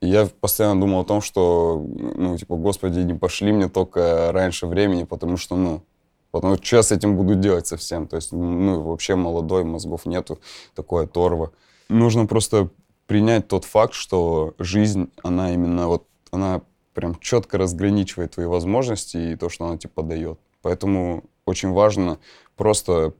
И 0.00 0.08
я 0.08 0.28
постоянно 0.40 0.80
думал 0.80 1.00
о 1.00 1.04
том, 1.04 1.20
что, 1.20 1.84
ну, 2.16 2.36
типа, 2.36 2.56
Господи, 2.56 3.00
не 3.00 3.14
пошли 3.14 3.52
мне 3.52 3.68
только 3.68 4.30
раньше 4.32 4.66
времени, 4.66 5.04
потому 5.04 5.36
что, 5.36 5.56
ну, 5.56 5.82
потому 6.30 6.56
что 6.56 6.76
я 6.76 6.82
с 6.82 6.90
этим 6.90 7.16
буду 7.16 7.34
делать 7.34 7.66
совсем. 7.66 8.06
То 8.06 8.16
есть, 8.16 8.32
ну, 8.32 8.82
вообще 8.82 9.14
молодой, 9.14 9.64
мозгов 9.64 10.06
нету, 10.06 10.38
такое 10.74 11.06
торво. 11.06 11.52
Нужно 11.88 12.26
просто 12.26 12.70
принять 13.06 13.48
тот 13.48 13.64
факт, 13.64 13.94
что 13.94 14.54
жизнь, 14.58 15.10
она 15.22 15.52
именно 15.54 15.88
вот, 15.88 16.06
она 16.30 16.62
прям 16.94 17.18
четко 17.20 17.58
разграничивает 17.58 18.32
твои 18.32 18.46
возможности 18.46 19.16
и 19.16 19.36
то, 19.36 19.48
что 19.48 19.66
она 19.66 19.76
тебе 19.78 19.90
подает. 19.90 20.38
Поэтому 20.62 21.24
очень 21.44 21.70
важно 21.70 22.18
просто 22.56 23.14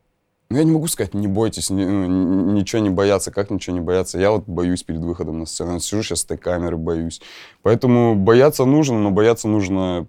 ну, 0.48 0.58
я 0.58 0.64
не 0.64 0.70
могу 0.70 0.86
сказать, 0.86 1.12
не 1.12 1.26
бойтесь, 1.26 1.70
ни- 1.70 1.84
ну, 1.84 2.52
ничего 2.52 2.80
не 2.80 2.90
бояться. 2.90 3.32
Как 3.32 3.50
ничего 3.50 3.74
не 3.74 3.82
бояться? 3.82 4.18
Я 4.18 4.30
вот 4.30 4.44
боюсь 4.46 4.84
перед 4.84 5.00
выходом 5.00 5.40
на 5.40 5.46
сцену. 5.46 5.80
Сижу 5.80 6.02
сейчас 6.02 6.20
с 6.20 6.24
этой 6.24 6.38
камеры, 6.38 6.76
боюсь. 6.76 7.20
Поэтому 7.62 8.14
бояться 8.14 8.64
нужно, 8.64 8.98
но 9.00 9.10
бояться 9.10 9.48
нужно 9.48 10.06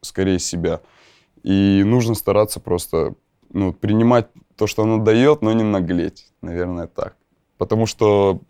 скорее 0.00 0.38
себя. 0.38 0.80
И 1.42 1.82
нужно 1.84 2.14
стараться 2.14 2.60
просто 2.60 3.14
ну, 3.52 3.74
принимать 3.74 4.28
то, 4.56 4.66
что 4.66 4.84
она 4.84 4.98
дает, 4.98 5.42
но 5.42 5.52
не 5.52 5.64
наглеть, 5.64 6.32
наверное, 6.40 6.86
так. 6.86 7.16
Потому 7.58 7.84
что, 7.84 8.40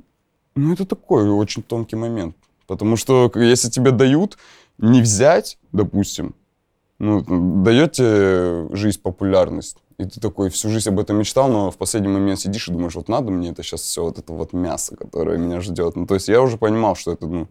ну, 0.59 0.73
это 0.73 0.85
такой 0.85 1.29
очень 1.29 1.63
тонкий 1.63 1.97
момент. 1.97 2.37
Потому 2.67 2.97
что 2.97 3.31
если 3.35 3.71
тебе 3.71 3.93
дают, 3.93 4.39
не 4.79 5.01
взять, 5.01 5.59
допустим, 5.73 6.35
ну, 6.99 7.25
дает 7.63 7.93
тебе 7.93 8.69
жизнь 8.77 9.01
популярность, 9.01 9.79
и 9.99 10.05
ты 10.05 10.21
такой 10.21 10.51
всю 10.51 10.69
жизнь 10.69 10.89
об 10.89 10.99
этом 11.01 11.17
мечтал, 11.17 11.51
но 11.51 11.71
в 11.71 11.77
последний 11.77 12.09
момент 12.09 12.41
сидишь 12.41 12.69
и 12.69 12.73
думаешь, 12.73 12.95
вот 12.95 13.09
надо 13.09 13.31
мне 13.31 13.51
это 13.51 13.63
сейчас 13.63 13.81
все, 13.83 14.03
вот 14.03 14.19
это 14.19 14.33
вот 14.33 14.53
мясо, 14.53 14.97
которое 14.97 15.39
меня 15.39 15.61
ждет. 15.61 15.97
Ну, 15.97 16.07
то 16.07 16.15
есть 16.15 16.29
я 16.29 16.41
уже 16.41 16.57
понимал, 16.57 16.95
что 16.95 17.13
это, 17.13 17.27
ну... 17.27 17.49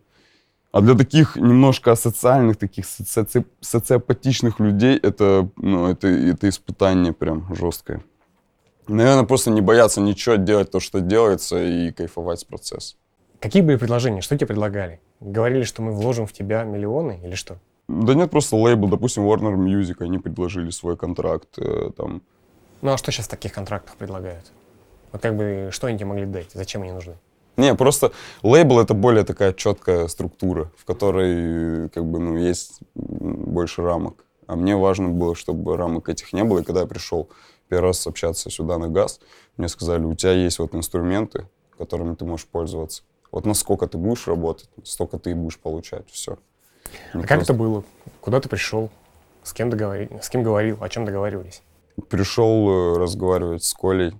А 0.72 0.82
для 0.82 0.96
таких 0.96 1.38
немножко 1.38 1.92
асоциальных, 1.92 2.58
таких 2.58 2.86
соци- 2.86 3.46
социопатичных 3.62 4.60
людей 4.60 4.98
это, 4.98 5.50
ну, 5.56 5.88
это, 5.88 6.08
это 6.08 6.48
испытание 6.50 7.14
прям 7.14 7.54
жесткое. 7.56 8.04
Наверное, 8.88 9.24
просто 9.26 9.52
не 9.52 9.62
бояться 9.62 10.02
ничего, 10.02 10.36
делать 10.36 10.72
то, 10.72 10.80
что 10.80 11.02
делается, 11.02 11.62
и 11.62 11.92
кайфовать 11.92 12.40
с 12.40 12.44
процесса. 12.44 12.96
Какие 13.40 13.62
были 13.62 13.76
предложения? 13.78 14.22
Что 14.22 14.38
тебе 14.38 14.48
предлагали? 14.48 15.00
Говорили, 15.20 15.64
что 15.64 15.82
мы 15.82 15.92
вложим 15.92 16.26
в 16.26 16.34
тебя 16.34 16.64
миллионы 16.64 17.20
или 17.24 17.36
что? 17.36 17.58
Да 17.88 18.14
нет, 18.14 18.32
просто 18.32 18.56
лейбл, 18.56 18.88
допустим, 18.88 19.24
Warner 19.24 19.56
Music, 19.56 19.96
они 20.00 20.18
предложили 20.18 20.72
свой 20.72 20.98
контракт, 20.98 21.48
э, 21.58 21.92
там, 21.96 22.22
Ну 22.82 22.92
а 22.92 22.98
что 22.98 23.12
сейчас 23.12 23.28
в 23.28 23.30
таких 23.30 23.54
контрактах 23.54 23.96
предлагают? 23.96 24.52
Вот 25.12 25.22
как 25.22 25.38
бы, 25.38 25.70
что 25.72 25.88
они 25.88 25.98
тебе 25.98 26.08
могли 26.08 26.26
дать? 26.26 26.50
Зачем 26.54 26.82
они 26.82 26.92
нужны? 26.92 27.16
Не, 27.56 27.74
просто 27.74 28.12
лейбл 28.44 28.80
это 28.80 28.94
более 28.94 29.24
такая 29.24 29.54
четкая 29.54 30.08
структура, 30.08 30.72
в 30.78 30.86
которой 30.86 31.90
как 31.90 32.06
бы 32.06 32.20
ну 32.20 32.38
есть 32.38 32.80
больше 32.94 33.82
рамок. 33.82 34.26
А 34.46 34.56
мне 34.56 34.76
важно 34.76 35.10
было, 35.10 35.36
чтобы 35.36 35.76
рамок 35.76 36.08
этих 36.08 36.34
не 36.34 36.44
было. 36.44 36.60
И 36.60 36.64
когда 36.64 36.82
я 36.82 36.88
пришел 36.88 37.30
первый 37.68 37.88
раз 37.88 38.06
общаться 38.08 38.50
сюда 38.50 38.78
на 38.78 38.88
газ, 38.88 39.20
мне 39.58 39.68
сказали, 39.68 40.04
у 40.04 40.16
тебя 40.16 40.34
есть 40.34 40.60
вот 40.60 40.76
инструменты, 40.76 41.48
которыми 41.78 42.16
ты 42.16 42.26
можешь 42.26 42.48
пользоваться. 42.48 43.04
Вот 43.32 43.46
насколько 43.46 43.88
ты 43.88 43.98
будешь 43.98 44.28
работать, 44.28 44.70
столько 44.84 45.20
ты 45.20 45.32
и 45.32 45.34
будешь 45.34 45.60
получать. 45.60 46.10
Все. 46.10 46.38
А 47.14 47.22
как 47.22 47.42
это 47.42 47.54
было? 47.54 47.84
Куда 48.22 48.40
ты 48.40 48.50
пришел? 48.50 48.90
С 49.44 49.54
кем, 49.54 49.70
договори... 49.70 50.10
с 50.22 50.30
кем 50.30 50.44
говорил? 50.44 50.78
О 50.82 50.90
чем 50.90 51.06
договаривались? 51.06 51.62
Пришел 52.10 52.70
э, 52.70 52.98
разговаривать 52.98 53.64
с 53.64 53.74
Колей 53.74 54.14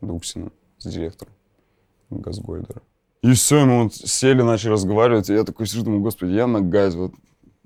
Дуксиным, 0.00 0.52
с 0.78 0.86
директором 0.86 1.32
Газгольдера. 2.10 2.82
И 3.22 3.32
все, 3.32 3.64
мы 3.64 3.84
вот 3.84 3.94
сели, 3.94 4.42
начали 4.42 4.72
разговаривать, 4.72 5.30
и 5.30 5.34
я 5.34 5.44
такой 5.44 5.66
сижу, 5.66 5.84
думаю, 5.84 6.02
господи, 6.02 6.32
я 6.32 6.46
на 6.46 6.60
газе, 6.60 6.98
вот 6.98 7.12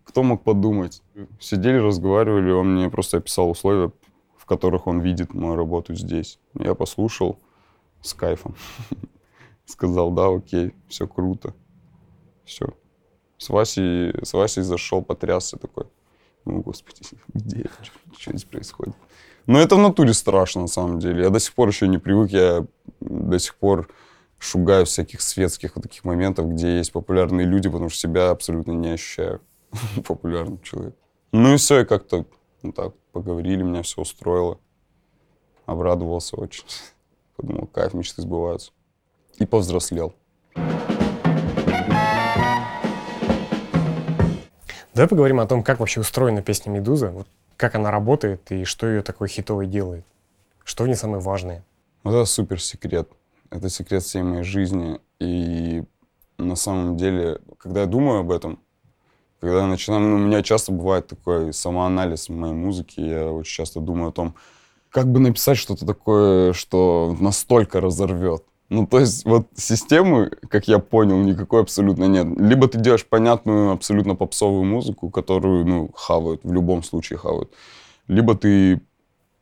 кто 0.05 0.23
мог 0.23 0.43
подумать? 0.43 1.03
Сидели, 1.39 1.77
разговаривали, 1.77 2.51
он 2.51 2.75
мне 2.75 2.91
просто 2.91 3.19
описал 3.19 3.51
условия, 3.51 3.93
которых 4.51 4.89
он 4.89 5.01
видит 5.01 5.33
мою 5.33 5.55
работу 5.55 5.95
здесь. 5.95 6.41
Я 6.59 6.75
послушал 6.75 7.39
с 8.03 8.15
кайфом. 8.15 8.57
Сказал, 9.65 10.11
да, 10.11 10.27
окей, 10.27 10.75
все 10.89 11.07
круто. 11.07 11.55
Все. 12.45 12.67
С 13.39 13.49
Васей, 13.49 14.13
с 14.25 14.33
Васей 14.33 14.65
зашел, 14.65 15.03
потрясся 15.03 15.57
такой. 15.57 15.85
Ну, 16.45 16.63
господи, 16.63 17.03
где? 17.33 17.71
Что 18.19 18.33
здесь 18.33 18.43
происходит? 18.43 18.97
Но 19.47 19.61
это 19.61 19.77
в 19.77 19.79
натуре 19.79 20.15
страшно, 20.15 20.63
на 20.63 20.67
самом 20.67 20.99
деле. 20.99 21.23
Я 21.23 21.31
до 21.31 21.39
сих 21.39 21.55
пор 21.55 21.69
еще 21.69 21.87
не 21.87 21.99
привык, 21.99 22.33
я 22.33 22.67
до 22.99 23.39
сих 23.39 23.55
пор 23.55 23.89
шугаю 24.41 24.85
всяких 24.85 25.21
светских 25.21 25.77
вот 25.77 25.83
таких 25.83 26.03
моментов, 26.03 26.49
где 26.49 26.79
есть 26.79 26.91
популярные 26.91 27.47
люди, 27.47 27.69
потому 27.69 27.89
что 27.89 28.01
себя 28.01 28.31
абсолютно 28.31 28.73
не 28.73 28.91
ощущаю 28.95 29.41
популярным 30.05 30.61
человеком. 30.63 30.99
Ну 31.31 31.55
и 31.55 31.57
все, 31.57 31.83
и 31.83 31.85
как-то 31.85 32.27
ну, 32.63 32.73
так 32.73 32.95
поговорили, 33.13 33.63
меня 33.63 33.83
все 33.83 34.03
устроило. 34.03 34.59
Обрадовался 35.67 36.37
очень. 36.37 36.65
Подумал, 37.37 37.67
кайф, 37.67 37.95
мечты 37.95 38.23
сбываются. 38.23 38.73
И 39.39 39.47
повзрослел. 39.47 40.15
Давай 44.93 45.09
поговорим 45.09 45.41
о 45.41 45.47
том, 45.47 45.63
как 45.63 45.81
вообще 45.81 46.01
устроена 46.01 46.43
песня 46.43 46.71
«Медуза», 46.71 47.11
вот 47.11 47.27
как 47.57 47.75
она 47.75 47.91
работает 47.91 48.51
и 48.53 48.65
что 48.65 48.87
ее 48.87 49.03
такой 49.03 49.29
хитовой 49.29 49.67
делает. 49.67 50.05
Что 50.65 50.85
в 50.85 50.89
ней 50.89 50.95
самое 50.95 51.23
важное? 51.23 51.65
Вот 52.03 52.15
это 52.15 52.25
супер 52.25 52.61
секрет. 52.61 53.09
Это 53.51 53.69
секрет 53.69 54.03
всей 54.03 54.23
моей 54.23 54.43
жизни. 54.43 55.01
И 55.19 55.85
на 56.39 56.57
самом 56.57 56.97
деле, 56.97 57.41
когда 57.59 57.83
я 57.83 57.87
думаю 57.87 58.21
об 58.21 58.31
этом, 58.31 58.61
когда 59.41 59.61
я 59.61 59.67
начинаю, 59.67 60.03
ну, 60.03 60.17
у 60.17 60.19
меня 60.19 60.43
часто 60.43 60.73
бывает 60.73 61.07
такой 61.07 61.53
самоанализ 61.53 62.29
моей 62.29 62.53
музыки, 62.53 63.01
я 63.01 63.33
очень 63.33 63.53
часто 63.53 63.81
думаю 63.81 64.11
о 64.11 64.13
том, 64.13 64.35
как 64.91 65.11
бы 65.11 65.21
написать 65.21 65.57
что-то 65.57 65.87
такое, 65.87 66.53
что 66.53 67.17
настолько 67.19 67.81
разорвет. 67.81 68.45
Ну, 68.69 68.87
то 68.87 69.01
есть 69.01 69.25
вот 69.25 69.49
системы, 69.57 70.31
как 70.49 70.69
я 70.69 70.79
понял, 70.79 71.19
никакой 71.19 71.63
абсолютно 71.63 72.05
нет. 72.05 72.27
Либо 72.39 72.69
ты 72.69 72.79
делаешь 72.79 73.05
понятную, 73.05 73.73
абсолютно 73.73 74.15
попсовую 74.15 74.65
музыку, 74.65 75.11
которую, 75.11 75.67
ну, 75.67 75.91
хавают, 75.95 76.43
в 76.45 76.53
любом 76.53 76.83
случае 76.85 77.19
хавают. 77.19 77.51
Либо 78.07 78.37
ты 78.37 78.81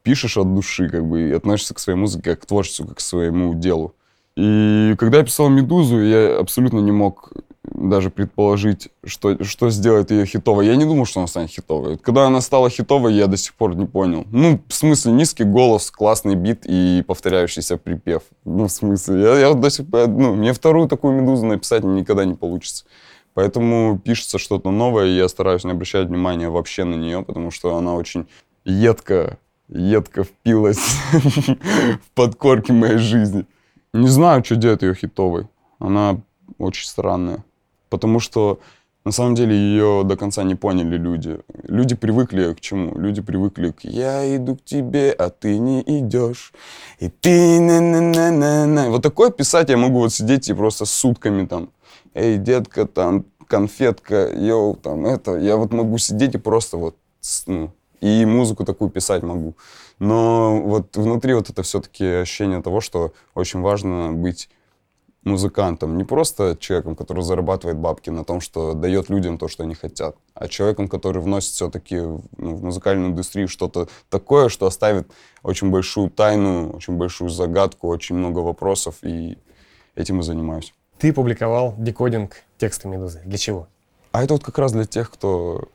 пишешь 0.02 0.38
от 0.38 0.55
души, 0.55 0.88
как 0.88 1.07
бы, 1.07 1.28
и 1.28 1.33
относишься 1.33 1.75
к 1.75 1.78
своей 1.78 1.99
музыке 1.99 2.31
как 2.31 2.43
к 2.43 2.47
творчеству, 2.47 2.87
как 2.87 2.99
к 2.99 3.00
своему 3.00 3.52
делу. 3.55 3.95
И 4.37 4.95
когда 4.99 5.19
я 5.19 5.25
писал 5.25 5.49
«Медузу», 5.49 6.00
я 6.00 6.38
абсолютно 6.38 6.78
не 6.78 6.93
мог 6.93 7.33
даже 7.72 8.10
предположить, 8.10 8.88
что, 9.04 9.42
что 9.44 9.70
сделает 9.70 10.10
ее 10.10 10.26
хитовой. 10.26 10.66
Я 10.66 10.76
не 10.76 10.84
думал, 10.84 11.06
что 11.06 11.20
она 11.20 11.26
станет 11.26 11.50
хитовой. 11.50 11.98
Когда 11.98 12.26
она 12.26 12.40
стала 12.40 12.70
хитовой, 12.70 13.14
я 13.14 13.26
до 13.26 13.37
сих 13.37 13.54
пор 13.54 13.75
не 13.76 13.87
понял. 13.87 14.25
Ну, 14.30 14.60
в 14.66 14.75
смысле, 14.75 15.12
низкий 15.12 15.44
голос, 15.44 15.90
классный 15.90 16.34
бит 16.34 16.62
и 16.64 17.02
повторяющийся 17.06 17.76
припев. 17.76 18.22
Ну, 18.44 18.66
в 18.66 18.72
смысле, 18.72 19.20
я, 19.20 19.38
я 19.38 19.54
до 19.54 19.70
сих 19.70 19.87
пор... 19.88 20.08
Ну, 20.08 20.34
мне 20.34 20.52
вторую 20.52 20.88
такую 20.88 21.20
«Медузу» 21.20 21.46
написать 21.46 21.84
никогда 21.84 22.25
не 22.25 22.34
получится. 22.34 22.84
Поэтому 23.34 24.00
пишется 24.02 24.38
что-то 24.38 24.70
новое, 24.70 25.06
и 25.06 25.16
я 25.16 25.28
стараюсь 25.28 25.64
не 25.64 25.70
обращать 25.70 26.08
внимания 26.08 26.48
вообще 26.48 26.84
на 26.84 26.96
нее, 26.96 27.22
потому 27.22 27.50
что 27.50 27.76
она 27.76 27.94
очень 27.94 28.26
едко, 28.64 29.38
едко 29.68 30.25
впилась 30.25 30.78
в 31.12 32.10
подкорки 32.14 32.72
моей 32.72 32.98
жизни. 32.98 33.46
Не 33.92 34.08
знаю, 34.08 34.44
что 34.44 34.56
делает 34.56 34.82
ее 34.82 34.94
хитовой. 34.94 35.46
Она 35.78 36.20
очень 36.58 36.87
странная. 36.87 37.44
Потому 37.88 38.21
что 38.21 38.61
на 39.04 39.12
самом 39.12 39.35
деле 39.35 39.54
ее 39.54 40.02
до 40.04 40.16
конца 40.16 40.42
не 40.42 40.54
поняли 40.54 40.97
люди. 40.99 41.40
Люди 41.62 41.95
привыкли 41.95 42.52
к 42.52 42.61
чему? 42.61 42.99
Люди 42.99 43.23
привыкли 43.23 43.71
к 43.71 43.85
«я 43.85 44.37
иду 44.37 44.57
к 44.57 44.64
тебе, 44.64 45.12
а 45.12 45.30
ты 45.30 45.59
не 45.59 45.80
идешь». 45.80 46.52
И 46.99 47.09
ты 47.09 47.61
на 47.61 47.80
на 47.80 48.00
на 48.00 48.30
на 48.30 48.66
на 48.66 48.90
Вот 48.90 49.02
такое 49.02 49.30
писать 49.30 49.71
я 49.71 49.76
могу 49.76 50.00
вот 50.00 50.12
сидеть 50.12 50.49
и 50.49 50.54
просто 50.54 50.85
сутками 50.85 51.47
там. 51.47 51.71
Эй, 52.14 52.37
детка, 52.37 52.87
там, 52.87 53.25
конфетка, 53.47 54.30
йоу, 54.35 54.75
там, 54.75 55.07
это. 55.07 55.37
Я 55.37 55.57
вот 55.57 55.73
могу 55.73 55.99
сидеть 55.99 56.35
и 56.35 56.38
просто 56.38 56.76
вот, 56.76 56.97
ну, 57.47 57.71
и 58.00 58.25
музыку 58.26 58.64
такую 58.64 58.90
писать 58.90 59.23
могу. 59.23 59.54
Но 59.99 60.61
вот 60.61 60.97
внутри 60.97 61.35
вот 61.35 61.50
это 61.50 61.62
все-таки 61.62 62.04
ощущение 62.04 62.62
того, 62.62 62.80
что 62.80 63.12
очень 63.35 63.61
важно 63.61 64.12
быть 64.12 64.49
музыкантом, 65.25 65.96
не 65.98 66.04
просто 66.04 66.56
человеком, 66.58 66.96
который 66.96 67.22
зарабатывает 67.22 67.78
бабки 67.78 68.10
на 68.10 68.25
том, 68.25 68.40
что 68.40 68.75
дает 68.75 69.10
людям 69.10 69.38
то, 69.38 69.48
что 69.48 69.64
они 69.64 69.75
хотят, 69.75 70.16
а 70.34 70.48
человеком, 70.48 70.88
который 70.88 71.20
вносит 71.20 71.52
все-таки 71.52 71.96
ну, 71.96 72.54
в 72.54 72.62
музыкальную 72.62 73.10
индустрию 73.10 73.48
что-то 73.48 73.88
такое, 74.10 74.48
что 74.48 74.66
оставит 74.66 75.10
очень 75.42 75.70
большую 75.70 76.10
тайну, 76.10 76.70
очень 76.70 76.94
большую 76.94 77.30
загадку, 77.30 77.88
очень 77.88 78.16
много 78.16 78.38
вопросов, 78.38 78.96
и 79.02 79.38
этим 79.94 80.20
и 80.20 80.22
занимаюсь. 80.22 80.72
Ты 80.98 81.12
публиковал 81.12 81.75
декодинг 81.78 82.44
текста 82.56 82.88
«Медузы». 82.88 83.22
Для 83.25 83.38
чего? 83.38 83.68
А 84.12 84.25
это 84.25 84.34
вот 84.34 84.44
как 84.44 84.58
раз 84.58 84.72
для 84.72 84.84
тех, 84.84 85.10
кто... 85.10 85.68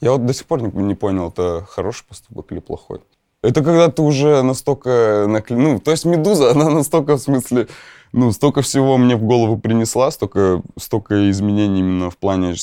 Я 0.00 0.12
вот 0.12 0.26
до 0.26 0.34
сих 0.34 0.46
пор 0.46 0.62
не, 0.62 0.70
не 0.82 0.94
понял, 0.94 1.28
это 1.28 1.66
хороший 1.68 2.04
поступок 2.06 2.52
или 2.52 2.58
плохой. 2.58 3.00
Это 3.42 3.62
когда 3.64 3.88
ты 3.90 4.02
уже 4.02 4.42
настолько 4.42 5.24
накле... 5.26 5.56
Ну, 5.56 5.80
то 5.80 5.90
есть 5.90 6.04
«Медуза», 6.04 6.50
она 6.52 6.68
настолько, 6.68 7.16
в 7.16 7.20
смысле, 7.20 7.68
ну, 8.12 8.32
столько 8.32 8.60
всего 8.60 8.98
мне 8.98 9.16
в 9.16 9.22
голову 9.22 9.58
принесла, 9.58 10.10
столько, 10.10 10.62
столько 10.78 11.30
изменений 11.30 11.80
именно 11.80 12.10
в 12.10 12.18
плане 12.18 12.54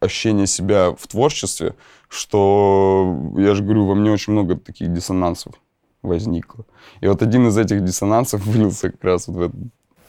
ощущения 0.00 0.46
себя 0.46 0.90
в 0.90 1.06
творчестве, 1.06 1.74
что, 2.08 3.32
я 3.36 3.54
же 3.54 3.62
говорю, 3.62 3.86
во 3.86 3.94
мне 3.94 4.10
очень 4.10 4.32
много 4.32 4.56
таких 4.56 4.92
диссонансов 4.92 5.54
возникло. 6.02 6.64
И 7.00 7.06
вот 7.06 7.22
один 7.22 7.48
из 7.48 7.56
этих 7.56 7.84
диссонансов 7.84 8.44
вылился 8.46 8.90
как 8.90 9.04
раз 9.04 9.28
вот 9.28 9.36
в 9.36 9.40
этот 9.42 9.56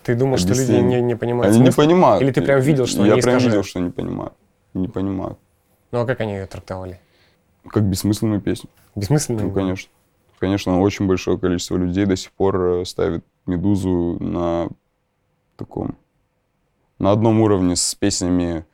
Ты 0.04 0.16
думал, 0.16 0.38
что 0.38 0.54
люди 0.54 0.72
не, 0.72 1.02
не 1.02 1.16
понимают 1.16 1.52
Они 1.54 1.60
не 1.60 1.72
смысл? 1.72 1.82
понимают. 1.88 2.24
Или 2.24 2.32
ты 2.32 2.42
прям 2.42 2.60
видел, 2.62 2.88
что 2.88 3.06
Я 3.06 3.14
они 3.14 3.22
прям 3.22 3.38
искажают? 3.38 3.54
видел, 3.54 3.64
что 3.64 3.80
не 3.80 3.92
понимают. 3.92 4.34
Не 4.74 4.88
понимают. 4.88 5.38
Ну 5.92 6.00
а 6.02 6.06
как 6.06 6.20
они 6.20 6.34
ее 6.34 6.48
трактовали? 6.48 7.00
Как 7.70 7.84
бессмысленную 7.84 8.42
песню. 8.42 8.70
Бессмысленно? 8.96 9.44
Ну, 9.44 9.52
конечно. 9.52 9.90
Конечно, 10.40 10.82
очень 10.82 11.08
большое 11.08 11.38
количество 11.38 11.78
людей 11.78 12.06
до 12.06 12.16
сих 12.16 12.32
пор 12.32 12.62
э, 12.62 12.86
ставит 12.86 13.26
«Медузу» 13.46 14.18
на 14.20 14.70
таком... 15.56 15.96
На 17.00 17.12
одном 17.12 17.42
уровне 17.42 17.76
с 17.76 17.96
песнями 17.96 18.66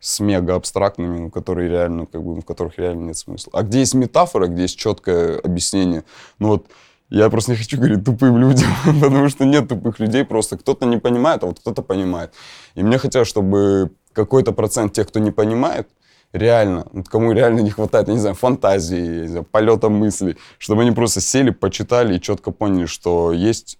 с 0.00 0.20
мега 0.20 0.54
абстрактными, 0.54 1.18
ну, 1.18 1.30
которые 1.30 1.68
реально, 1.68 2.06
как 2.06 2.22
бы, 2.22 2.40
в 2.40 2.44
которых 2.44 2.78
реально 2.78 3.06
нет 3.06 3.16
смысла. 3.16 3.52
А 3.54 3.62
где 3.62 3.80
есть 3.80 3.94
метафора, 3.94 4.46
где 4.46 4.62
есть 4.62 4.78
четкое 4.78 5.38
объяснение, 5.38 6.04
ну 6.38 6.48
вот 6.48 6.66
я 7.10 7.30
просто 7.30 7.52
не 7.52 7.56
хочу 7.56 7.78
говорить 7.78 8.04
тупым 8.04 8.38
людям, 8.38 8.68
потому 9.00 9.28
что 9.28 9.44
нет 9.44 9.68
тупых 9.68 9.98
людей, 9.98 10.24
просто 10.24 10.56
кто-то 10.56 10.86
не 10.86 10.98
понимает, 10.98 11.42
а 11.42 11.46
вот 11.46 11.58
кто-то 11.58 11.82
понимает. 11.82 12.32
И 12.74 12.82
мне 12.82 12.98
хотелось, 12.98 13.28
чтобы 13.28 13.90
какой-то 14.12 14.52
процент 14.52 14.92
тех, 14.92 15.08
кто 15.08 15.18
не 15.18 15.30
понимает, 15.30 15.88
реально, 16.32 16.86
кому 17.08 17.32
реально 17.32 17.60
не 17.60 17.70
хватает, 17.70 18.08
я 18.08 18.14
не 18.14 18.20
знаю, 18.20 18.34
фантазии, 18.34 18.98
я 18.98 19.20
не 19.22 19.28
знаю, 19.28 19.44
полета 19.44 19.88
мыслей, 19.88 20.36
чтобы 20.58 20.82
они 20.82 20.92
просто 20.92 21.20
сели, 21.20 21.50
почитали 21.50 22.16
и 22.16 22.20
четко 22.20 22.50
поняли, 22.50 22.86
что 22.86 23.32
есть 23.32 23.78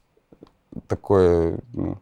такое 0.87 1.61
ну, 1.73 1.99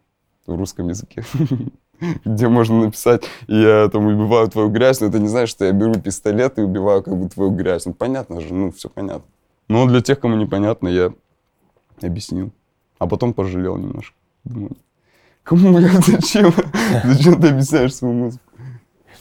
в 0.47 0.55
русском 0.57 0.89
языке, 0.89 1.25
где 2.25 2.49
можно 2.49 2.85
написать, 2.85 3.25
я 3.49 3.89
там 3.89 4.07
убиваю 4.07 4.49
твою 4.49 4.69
грязь, 4.69 5.01
но 5.01 5.09
это 5.09 5.19
не 5.19 5.29
значит, 5.29 5.51
что 5.51 5.65
я 5.65 5.73
беру 5.73 5.95
пистолет 5.95 6.59
и 6.59 6.63
убиваю 6.63 7.03
как 7.03 7.17
бы 7.17 7.29
твою 7.29 7.51
грязь. 7.51 7.87
Ну, 7.87 7.95
понятно 7.95 8.41
же, 8.41 8.53
ну, 8.55 8.71
все 8.71 8.89
понятно. 8.89 9.27
Но 9.69 9.87
для 9.87 10.01
тех, 10.01 10.21
кому 10.21 10.37
непонятно, 10.37 10.89
я 10.89 11.13
объяснил. 12.01 12.53
А 12.99 13.07
потом 13.07 13.35
пожалел 13.35 13.77
немножко. 13.77 14.15
Думаю, 14.45 14.77
кому, 15.43 15.75
блядь, 15.75 16.05
зачем? 16.07 16.53
Зачем 17.05 17.41
ты 17.41 17.49
объясняешь 17.49 17.95
свою 17.95 18.15
музыку? 18.15 18.46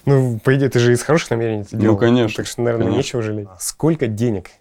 Ну, 0.05 0.39
по 0.39 0.55
идее, 0.55 0.69
ты 0.69 0.79
же 0.79 0.93
из 0.93 1.01
хороших 1.01 1.31
намерений 1.31 1.62
это 1.62 1.75
Ну, 1.75 1.81
делал. 1.81 1.97
конечно, 1.97 2.38
Так 2.38 2.47
что, 2.47 2.62
наверное, 2.62 2.85
конечно. 2.88 2.97
нечего 3.00 3.21
жалеть. 3.21 3.47
Сколько 3.59 4.07
денег 4.07 4.51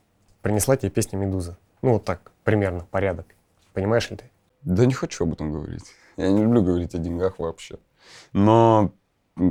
принесла 0.42 0.76
тебе 0.76 0.90
песня 0.90 1.16
«Медуза»? 1.16 1.56
Ну, 1.82 1.94
вот 1.94 2.04
так, 2.04 2.32
примерно, 2.44 2.86
порядок. 2.90 3.26
Понимаешь 3.72 4.10
ли 4.10 4.16
ты? 4.16 4.30
Да 4.62 4.86
не 4.86 4.94
хочу 4.94 5.24
об 5.24 5.32
этом 5.34 5.52
говорить. 5.52 5.84
Я 6.16 6.30
не 6.30 6.42
люблю 6.42 6.62
говорить 6.62 6.94
о 6.94 6.98
деньгах 6.98 7.38
вообще. 7.38 7.76
Но 8.32 8.92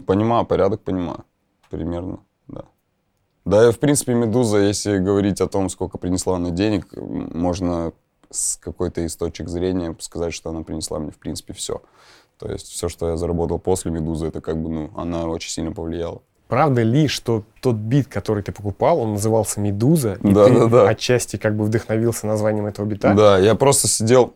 понимаю, 0.07 0.45
порядок 0.45 0.81
понимаю. 0.81 1.25
Примерно, 1.69 2.19
да. 2.47 2.63
Да, 3.45 3.67
и 3.67 3.71
в 3.71 3.79
принципе, 3.79 4.13
«Медуза», 4.13 4.57
если 4.59 4.97
говорить 4.97 5.41
о 5.41 5.47
том, 5.47 5.69
сколько 5.69 5.97
принесла 5.97 6.37
она 6.37 6.49
денег, 6.51 6.87
можно 6.95 7.91
с 8.29 8.57
какой-то 8.57 9.01
из 9.01 9.15
точек 9.15 9.49
зрения 9.49 9.95
сказать, 9.99 10.33
что 10.33 10.49
она 10.49 10.63
принесла 10.63 10.97
мне, 10.99 11.11
в 11.11 11.17
принципе, 11.17 11.53
все. 11.53 11.81
То 12.43 12.51
есть 12.51 12.67
все, 12.67 12.89
что 12.89 13.07
я 13.07 13.15
заработал 13.15 13.57
после 13.57 13.89
«Медузы», 13.89 14.27
это 14.27 14.41
как 14.41 14.61
бы, 14.61 14.69
ну, 14.69 14.91
она 14.97 15.27
очень 15.27 15.49
сильно 15.49 15.71
повлияла. 15.71 16.21
Правда 16.49 16.83
ли, 16.83 17.07
что 17.07 17.45
тот 17.61 17.77
бит, 17.77 18.07
который 18.09 18.43
ты 18.43 18.51
покупал, 18.51 18.99
он 18.99 19.13
назывался 19.13 19.61
«Медуза», 19.61 20.17
и 20.21 20.33
Да, 20.33 20.47
ты 20.47 20.53
да, 20.53 20.67
да. 20.67 20.89
отчасти 20.89 21.37
как 21.37 21.55
бы 21.55 21.63
вдохновился 21.63 22.27
названием 22.27 22.65
этого 22.65 22.85
бита? 22.85 23.13
Да, 23.13 23.37
я 23.37 23.55
просто 23.55 23.87
сидел, 23.87 24.33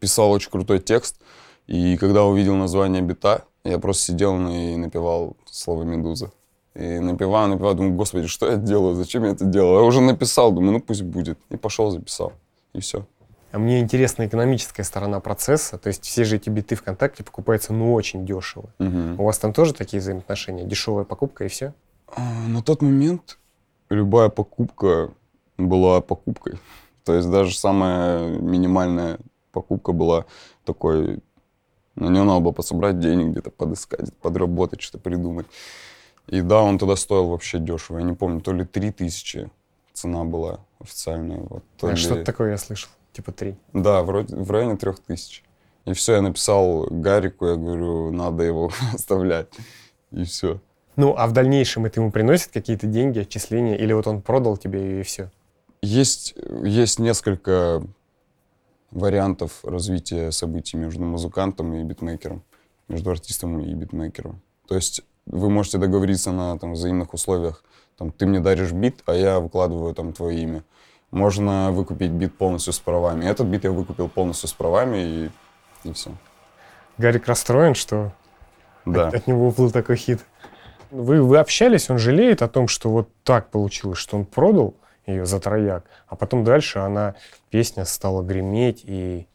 писал 0.00 0.32
очень 0.32 0.50
крутой 0.50 0.80
текст, 0.80 1.20
и 1.68 1.96
когда 1.98 2.24
увидел 2.24 2.56
название 2.56 3.00
бита, 3.00 3.44
я 3.62 3.78
просто 3.78 4.06
сидел 4.06 4.34
и 4.48 4.74
напевал 4.74 5.36
слово 5.48 5.84
«Медуза». 5.84 6.32
И 6.74 6.98
напевал, 6.98 7.46
напевал, 7.46 7.74
думаю, 7.74 7.94
господи, 7.94 8.26
что 8.26 8.50
я 8.50 8.56
делаю, 8.56 8.96
зачем 8.96 9.22
я 9.22 9.30
это 9.30 9.44
делаю? 9.44 9.78
Я 9.78 9.84
уже 9.84 10.00
написал, 10.00 10.50
думаю, 10.50 10.72
ну 10.72 10.80
пусть 10.80 11.02
будет. 11.02 11.38
И 11.48 11.56
пошел, 11.56 11.92
записал, 11.92 12.32
и 12.72 12.80
все. 12.80 13.06
А 13.52 13.58
мне 13.58 13.80
интересна 13.80 14.26
экономическая 14.26 14.84
сторона 14.84 15.20
процесса. 15.20 15.76
То 15.78 15.88
есть 15.88 16.04
все 16.04 16.24
же 16.24 16.36
эти 16.36 16.48
биты 16.50 16.76
ВКонтакте 16.76 17.24
покупаются 17.24 17.72
ну 17.72 17.92
очень 17.94 18.24
дешево. 18.24 18.70
У 18.78 19.24
вас 19.24 19.38
там 19.38 19.52
тоже 19.52 19.74
такие 19.74 20.00
взаимоотношения? 20.00 20.64
Дешевая 20.64 21.04
покупка 21.04 21.44
и 21.44 21.48
все? 21.48 21.74
А, 22.14 22.20
На 22.48 22.62
тот 22.62 22.82
момент 22.82 23.38
любая 23.88 24.28
покупка 24.28 25.10
была 25.58 26.00
покупкой. 26.00 26.58
То 27.04 27.14
есть 27.14 27.28
даже 27.30 27.56
самая 27.56 28.28
минимальная 28.38 29.18
покупка 29.52 29.92
была 29.92 30.26
такой... 30.64 31.18
На 31.96 32.08
нее 32.08 32.22
надо 32.22 32.40
было 32.40 32.52
пособрать 32.52 33.00
денег, 33.00 33.32
где-то 33.32 33.50
подыскать, 33.50 34.14
подработать, 34.18 34.80
что-то 34.80 35.02
придумать. 35.02 35.46
И 36.28 36.40
да, 36.40 36.60
он 36.62 36.78
тогда 36.78 36.94
стоил 36.94 37.28
вообще 37.28 37.58
дешево. 37.58 37.98
Я 37.98 38.04
не 38.04 38.14
помню, 38.14 38.40
то 38.40 38.52
ли 38.52 38.64
3000 38.64 39.50
цена 39.92 40.24
была 40.24 40.60
официальная. 40.80 41.40
Вот, 41.40 41.64
А 41.82 41.88
ли- 41.90 41.96
что-то 41.96 42.24
такое 42.24 42.52
я 42.52 42.58
слышал. 42.58 42.90
Типа 43.20 43.32
три. 43.32 43.54
Да, 43.74 44.02
вроде 44.02 44.34
в 44.34 44.50
районе 44.50 44.78
3000. 44.78 45.42
И 45.84 45.92
все, 45.92 46.14
я 46.14 46.22
написал 46.22 46.86
Гарику, 46.88 47.48
я 47.48 47.56
говорю, 47.56 48.10
надо 48.10 48.44
его 48.44 48.70
оставлять. 48.94 49.48
И 50.10 50.24
все. 50.24 50.58
Ну, 50.96 51.14
а 51.18 51.26
в 51.26 51.32
дальнейшем 51.32 51.84
это 51.84 52.00
ему 52.00 52.10
приносит 52.10 52.50
какие-то 52.50 52.86
деньги, 52.86 53.18
отчисления? 53.18 53.76
Или 53.76 53.92
вот 53.92 54.06
он 54.06 54.22
продал 54.22 54.56
тебе 54.56 55.00
и 55.00 55.02
все? 55.02 55.30
Есть, 55.82 56.34
есть 56.64 56.98
несколько 56.98 57.82
вариантов 58.90 59.62
развития 59.62 60.30
событий 60.30 60.78
между 60.78 61.04
музыкантом 61.04 61.74
и 61.74 61.84
битмейкером, 61.84 62.42
между 62.88 63.10
артистом 63.10 63.60
и 63.60 63.74
битмейкером. 63.74 64.40
То 64.66 64.76
есть 64.76 65.02
вы 65.26 65.50
можете 65.50 65.76
договориться 65.76 66.32
на 66.32 66.58
там, 66.58 66.72
взаимных 66.72 67.12
условиях. 67.12 67.64
Там, 67.98 68.12
ты 68.12 68.24
мне 68.24 68.40
даришь 68.40 68.72
бит, 68.72 69.02
а 69.04 69.12
я 69.12 69.40
выкладываю 69.40 69.94
там 69.94 70.14
твое 70.14 70.40
имя. 70.40 70.64
Можно 71.10 71.72
выкупить 71.72 72.10
бит 72.10 72.36
полностью 72.36 72.72
с 72.72 72.78
правами. 72.78 73.24
Этот 73.24 73.46
бит 73.46 73.64
я 73.64 73.72
выкупил 73.72 74.08
полностью 74.08 74.48
с 74.48 74.52
правами, 74.52 74.98
и, 74.98 75.30
и 75.88 75.92
все. 75.92 76.12
Гарик 76.98 77.26
расстроен, 77.26 77.74
что 77.74 78.12
Да. 78.84 79.08
от, 79.08 79.14
от 79.14 79.26
него 79.26 79.48
уплыл 79.48 79.70
такой 79.70 79.96
хит. 79.96 80.20
Вы, 80.90 81.22
вы 81.22 81.38
общались, 81.38 81.90
он 81.90 81.98
жалеет 81.98 82.42
о 82.42 82.48
том, 82.48 82.68
что 82.68 82.90
вот 82.90 83.08
так 83.24 83.50
получилось, 83.50 83.98
что 83.98 84.16
он 84.16 84.24
продал 84.24 84.74
ее 85.06 85.26
за 85.26 85.40
трояк, 85.40 85.84
а 86.08 86.16
потом 86.16 86.44
дальше 86.44 86.78
она, 86.78 87.14
песня 87.50 87.84
стала 87.84 88.22
греметь 88.22 88.82
и... 88.84 89.26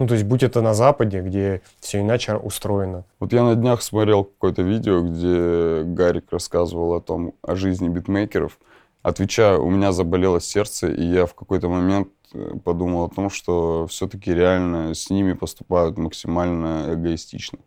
Ну, 0.00 0.08
то 0.08 0.14
есть, 0.14 0.26
будь 0.26 0.42
это 0.42 0.60
на 0.60 0.74
Западе, 0.74 1.20
где 1.20 1.62
все 1.78 2.00
иначе 2.00 2.34
устроено. 2.34 3.04
Вот 3.20 3.32
я 3.32 3.44
на 3.44 3.54
днях 3.54 3.80
смотрел 3.80 4.24
какое-то 4.24 4.62
видео, 4.62 5.02
где 5.02 5.82
Гарик 5.84 6.32
рассказывал 6.32 6.94
о 6.94 7.00
том, 7.00 7.32
о 7.42 7.54
жизни 7.54 7.88
битмейкеров. 7.88 8.58
Отвечаю, 9.04 9.62
у 9.62 9.68
меня 9.68 9.92
заболело 9.92 10.40
сердце, 10.40 10.88
и 10.88 11.04
я 11.04 11.26
в 11.26 11.34
какой-то 11.34 11.68
момент 11.68 12.08
э, 12.32 12.54
подумал 12.64 13.04
о 13.04 13.10
том, 13.10 13.28
что 13.28 13.86
все-таки 13.86 14.32
реально 14.32 14.94
с 14.94 15.10
ними 15.10 15.34
поступают 15.34 15.98
максимально 15.98 16.86
эгоистично. 16.94 17.58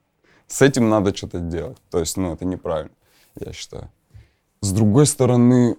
С 0.47 0.63
этим 0.63 0.89
надо 0.89 1.15
что-то 1.15 1.39
делать. 1.39 1.78
То 1.91 2.00
есть, 2.00 2.17
ну, 2.17 2.34
это 2.34 2.43
неправильно, 2.43 2.95
я 3.39 3.54
считаю. 3.54 3.91
С 4.62 4.71
другой 4.71 5.06
стороны, 5.06 5.78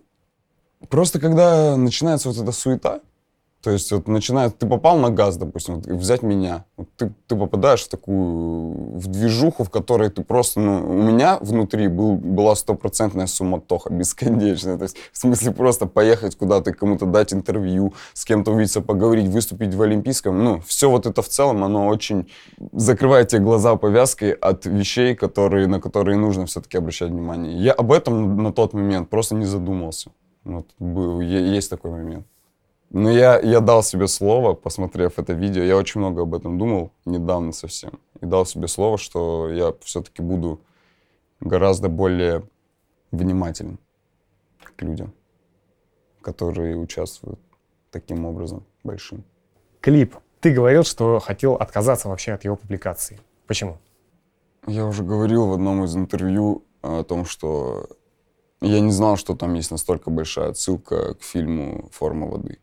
просто 0.88 1.18
когда 1.18 1.76
начинается 1.76 2.28
вот 2.28 2.38
эта 2.38 2.52
суета, 2.52 3.00
то 3.68 3.72
есть 3.72 3.92
вот 3.92 4.08
начинает, 4.08 4.56
ты 4.56 4.66
попал 4.66 4.96
на 4.96 5.10
газ, 5.10 5.36
допустим, 5.36 5.74
вот 5.74 5.86
взять 5.86 6.22
меня, 6.22 6.64
Вот 6.78 6.88
ты, 6.96 7.12
ты 7.26 7.36
попадаешь 7.36 7.84
в 7.84 7.88
такую, 7.90 8.96
в 8.98 9.06
движуху, 9.08 9.62
в 9.62 9.68
которой 9.68 10.08
ты 10.08 10.24
просто, 10.24 10.58
ну, 10.58 10.78
у 10.78 11.02
меня 11.02 11.36
внутри 11.42 11.88
был, 11.88 12.14
была 12.14 12.56
стопроцентная 12.56 13.26
суматоха, 13.26 13.92
бесконечная, 13.92 14.78
то 14.78 14.84
есть 14.84 14.96
в 15.12 15.18
смысле 15.18 15.52
просто 15.52 15.84
поехать 15.84 16.34
куда-то, 16.34 16.72
кому-то 16.72 17.04
дать 17.04 17.34
интервью, 17.34 17.92
с 18.14 18.24
кем-то 18.24 18.52
увидеться, 18.52 18.80
поговорить, 18.80 19.28
выступить 19.28 19.74
в 19.74 19.82
Олимпийском, 19.82 20.42
ну, 20.42 20.62
все 20.66 20.88
вот 20.88 21.04
это 21.04 21.20
в 21.20 21.28
целом, 21.28 21.62
оно 21.62 21.88
очень 21.88 22.26
закрывает 22.72 23.28
тебе 23.28 23.42
глаза 23.42 23.76
повязкой 23.76 24.30
от 24.30 24.64
вещей, 24.64 25.14
которые, 25.14 25.66
на 25.66 25.78
которые 25.78 26.16
нужно 26.16 26.46
все-таки 26.46 26.78
обращать 26.78 27.10
внимание. 27.10 27.54
Я 27.54 27.72
об 27.72 27.92
этом 27.92 28.42
на 28.42 28.50
тот 28.50 28.72
момент 28.72 29.10
просто 29.10 29.34
не 29.34 29.44
задумался. 29.44 30.10
Вот, 30.44 30.66
был, 30.78 31.20
есть 31.20 31.68
такой 31.68 31.90
момент. 31.90 32.26
Но 32.90 33.10
я, 33.10 33.38
я 33.38 33.60
дал 33.60 33.82
себе 33.82 34.08
слово, 34.08 34.54
посмотрев 34.54 35.18
это 35.18 35.34
видео, 35.34 35.62
я 35.62 35.76
очень 35.76 36.00
много 36.00 36.22
об 36.22 36.34
этом 36.34 36.58
думал 36.58 36.90
недавно 37.04 37.52
совсем. 37.52 38.00
И 38.20 38.26
дал 38.26 38.46
себе 38.46 38.66
слово, 38.66 38.96
что 38.96 39.50
я 39.52 39.74
все-таки 39.82 40.22
буду 40.22 40.60
гораздо 41.40 41.88
более 41.88 42.42
внимателен 43.10 43.78
к 44.76 44.82
людям, 44.82 45.12
которые 46.22 46.76
участвуют 46.76 47.40
таким 47.90 48.24
образом 48.24 48.64
большим. 48.84 49.24
Клип. 49.80 50.16
Ты 50.40 50.52
говорил, 50.52 50.84
что 50.84 51.18
хотел 51.18 51.54
отказаться 51.54 52.08
вообще 52.08 52.32
от 52.32 52.44
его 52.44 52.56
публикации. 52.56 53.20
Почему? 53.46 53.78
Я 54.66 54.86
уже 54.86 55.02
говорил 55.02 55.46
в 55.46 55.52
одном 55.52 55.84
из 55.84 55.96
интервью 55.96 56.64
о 56.82 57.02
том, 57.02 57.24
что 57.24 57.88
я 58.60 58.80
не 58.80 58.92
знал, 58.92 59.16
что 59.16 59.34
там 59.34 59.54
есть 59.54 59.70
настолько 59.70 60.10
большая 60.10 60.50
отсылка 60.50 61.14
к 61.14 61.22
фильму 61.22 61.88
«Форма 61.92 62.26
воды». 62.28 62.58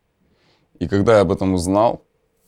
И 0.80 0.88
когда 0.88 1.16
я 1.16 1.22
об 1.22 1.32
этом 1.32 1.54
узнал, 1.54 2.04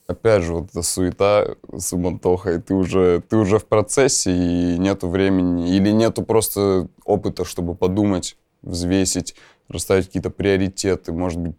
опять 0.08 0.44
же, 0.44 0.54
вот 0.54 0.70
эта 0.72 0.82
суета, 0.82 1.56
суматоха, 1.78 2.54
и 2.54 2.60
ты 2.60 2.74
уже, 2.74 3.22
ты 3.28 3.38
уже 3.38 3.60
в 3.60 3.66
процессе, 3.66 4.32
и 4.32 4.78
нету 4.78 5.08
времени, 5.10 5.76
или 5.76 5.92
нету 5.92 6.24
просто 6.24 6.88
опыта, 7.06 7.46
чтобы 7.46 7.76
подумать, 7.76 8.38
взвесить, 8.62 9.36
расставить 9.68 10.08
какие-то 10.08 10.30
приоритеты, 10.30 11.12
может 11.12 11.40
быть, 11.40 11.56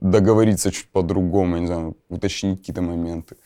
договориться 0.00 0.70
чуть 0.70 0.88
по-другому, 0.90 1.58
не 1.58 1.66
знаю, 1.66 1.96
уточнить 2.08 2.60
какие-то 2.60 2.82
моменты. 2.82 3.36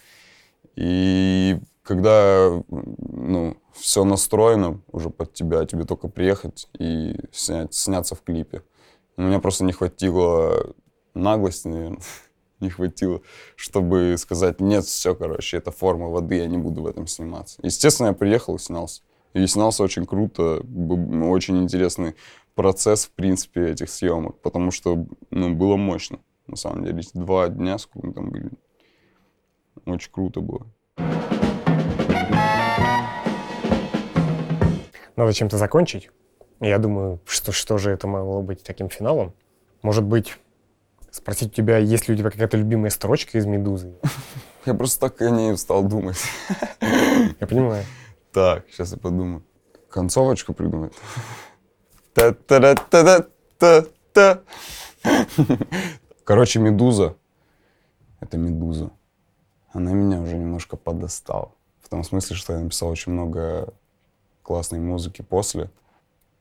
И 0.76 1.58
когда 1.82 2.62
ну, 2.68 3.56
все 3.72 4.04
настроено 4.04 4.80
уже 4.92 5.10
под 5.10 5.32
тебя, 5.32 5.64
тебе 5.64 5.84
только 5.84 6.08
приехать 6.08 6.68
и 6.78 7.16
снять, 7.32 7.74
сняться 7.74 8.14
в 8.14 8.22
клипе. 8.22 8.62
У 9.16 9.22
меня 9.22 9.38
просто 9.38 9.64
не 9.64 9.72
хватило 9.72 10.74
наглости, 11.14 11.68
наверное, 11.68 12.00
не 12.60 12.70
хватило, 12.70 13.20
чтобы 13.54 14.16
сказать, 14.18 14.60
нет, 14.60 14.84
все, 14.84 15.14
короче, 15.14 15.56
это 15.58 15.70
форма 15.70 16.08
воды, 16.08 16.36
я 16.36 16.46
не 16.46 16.58
буду 16.58 16.82
в 16.82 16.86
этом 16.86 17.06
сниматься. 17.06 17.58
Естественно, 17.62 18.08
я 18.08 18.12
приехал 18.12 18.56
и 18.56 18.58
снялся. 18.58 19.02
И 19.34 19.46
снялся 19.46 19.82
очень 19.82 20.06
круто, 20.06 20.60
б- 20.64 21.28
очень 21.28 21.62
интересный 21.62 22.14
процесс, 22.54 23.04
в 23.06 23.10
принципе, 23.10 23.68
этих 23.70 23.90
съемок, 23.90 24.40
потому 24.40 24.70
что, 24.70 25.06
ну, 25.30 25.54
было 25.54 25.76
мощно, 25.76 26.20
на 26.46 26.56
самом 26.56 26.84
деле. 26.84 27.02
Два 27.12 27.48
дня, 27.48 27.76
сколько 27.76 28.06
мы 28.06 28.12
там 28.14 28.30
были, 28.30 28.50
очень 29.84 30.10
круто 30.10 30.40
было. 30.40 30.66
Надо 35.16 35.32
чем-то 35.32 35.56
закончить. 35.58 36.10
Я 36.60 36.78
думаю, 36.78 37.20
что, 37.26 37.52
что 37.52 37.76
же 37.78 37.90
это 37.90 38.06
могло 38.06 38.40
быть 38.42 38.62
таким 38.62 38.88
финалом? 38.88 39.34
Может 39.82 40.04
быть, 40.04 40.36
спросить 41.16 41.52
у 41.52 41.54
тебя, 41.54 41.78
есть 41.78 42.08
ли 42.08 42.14
у 42.14 42.16
тебя 42.16 42.30
какая-то 42.30 42.56
любимая 42.56 42.90
строчка 42.90 43.38
из 43.38 43.46
«Медузы»? 43.46 43.94
Я 44.66 44.74
просто 44.74 45.08
так 45.08 45.22
о 45.22 45.30
ней 45.30 45.56
стал 45.56 45.84
думать. 45.84 46.18
Я 47.40 47.46
понимаю. 47.46 47.84
Так, 48.32 48.64
сейчас 48.70 48.92
я 48.92 48.98
подумаю. 48.98 49.42
Концовочку 49.88 50.52
придумать. 50.52 50.92
Та-та-та-та-та-та. 52.12 54.42
Короче, 56.24 56.60
«Медуза»— 56.60 57.16
это 58.20 58.36
«Медуза». 58.36 58.90
Она 59.72 59.92
меня 59.92 60.20
уже 60.20 60.36
немножко 60.36 60.76
подостала. 60.76 61.52
В 61.80 61.88
том 61.88 62.04
смысле, 62.04 62.36
что 62.36 62.52
я 62.52 62.58
написал 62.58 62.90
очень 62.90 63.12
много 63.12 63.72
классной 64.42 64.80
музыки 64.80 65.22
после, 65.22 65.70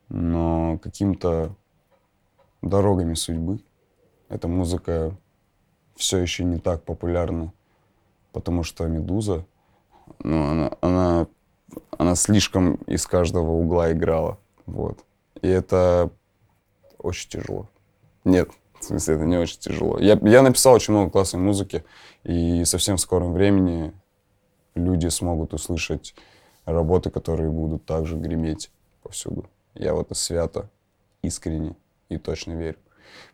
но 0.09 0.77
каким-то 0.79 1.55
дорогами 2.61 3.13
судьбы 3.13 3.61
эта 4.29 4.47
музыка 4.47 5.15
все 5.95 6.17
еще 6.17 6.43
не 6.43 6.59
так 6.59 6.83
популярна, 6.83 7.53
потому 8.31 8.63
что 8.63 8.85
«Медуза», 8.87 9.45
ну, 10.19 10.43
она, 10.43 10.71
она, 10.81 11.27
она 11.97 12.15
слишком 12.15 12.75
из 12.87 13.07
каждого 13.07 13.51
угла 13.51 13.91
играла, 13.91 14.37
вот. 14.65 15.03
И 15.41 15.47
это 15.47 16.09
очень 16.97 17.29
тяжело. 17.29 17.67
Нет, 18.23 18.49
в 18.79 18.83
смысле, 18.83 19.15
это 19.15 19.25
не 19.25 19.37
очень 19.37 19.59
тяжело. 19.59 19.99
Я, 19.99 20.19
я 20.23 20.41
написал 20.41 20.73
очень 20.73 20.93
много 20.93 21.11
классной 21.11 21.39
музыки, 21.39 21.83
и 22.23 22.65
совсем 22.65 22.97
в 22.97 23.01
скором 23.01 23.33
времени 23.33 23.93
люди 24.73 25.07
смогут 25.07 25.53
услышать 25.53 26.15
работы, 26.65 27.09
которые 27.09 27.49
будут 27.49 27.85
также 27.85 28.17
греметь 28.17 28.71
повсюду. 29.01 29.49
Я 29.75 29.93
в 29.93 30.01
это 30.01 30.13
свято, 30.15 30.69
искренне 31.21 31.75
и 32.09 32.17
точно 32.17 32.53
верю. 32.53 32.77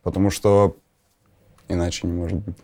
Потому 0.04 0.30
что 0.30 0.76
иначе 1.68 2.08
не 2.08 2.14
может 2.14 2.40
быть. 2.40 2.58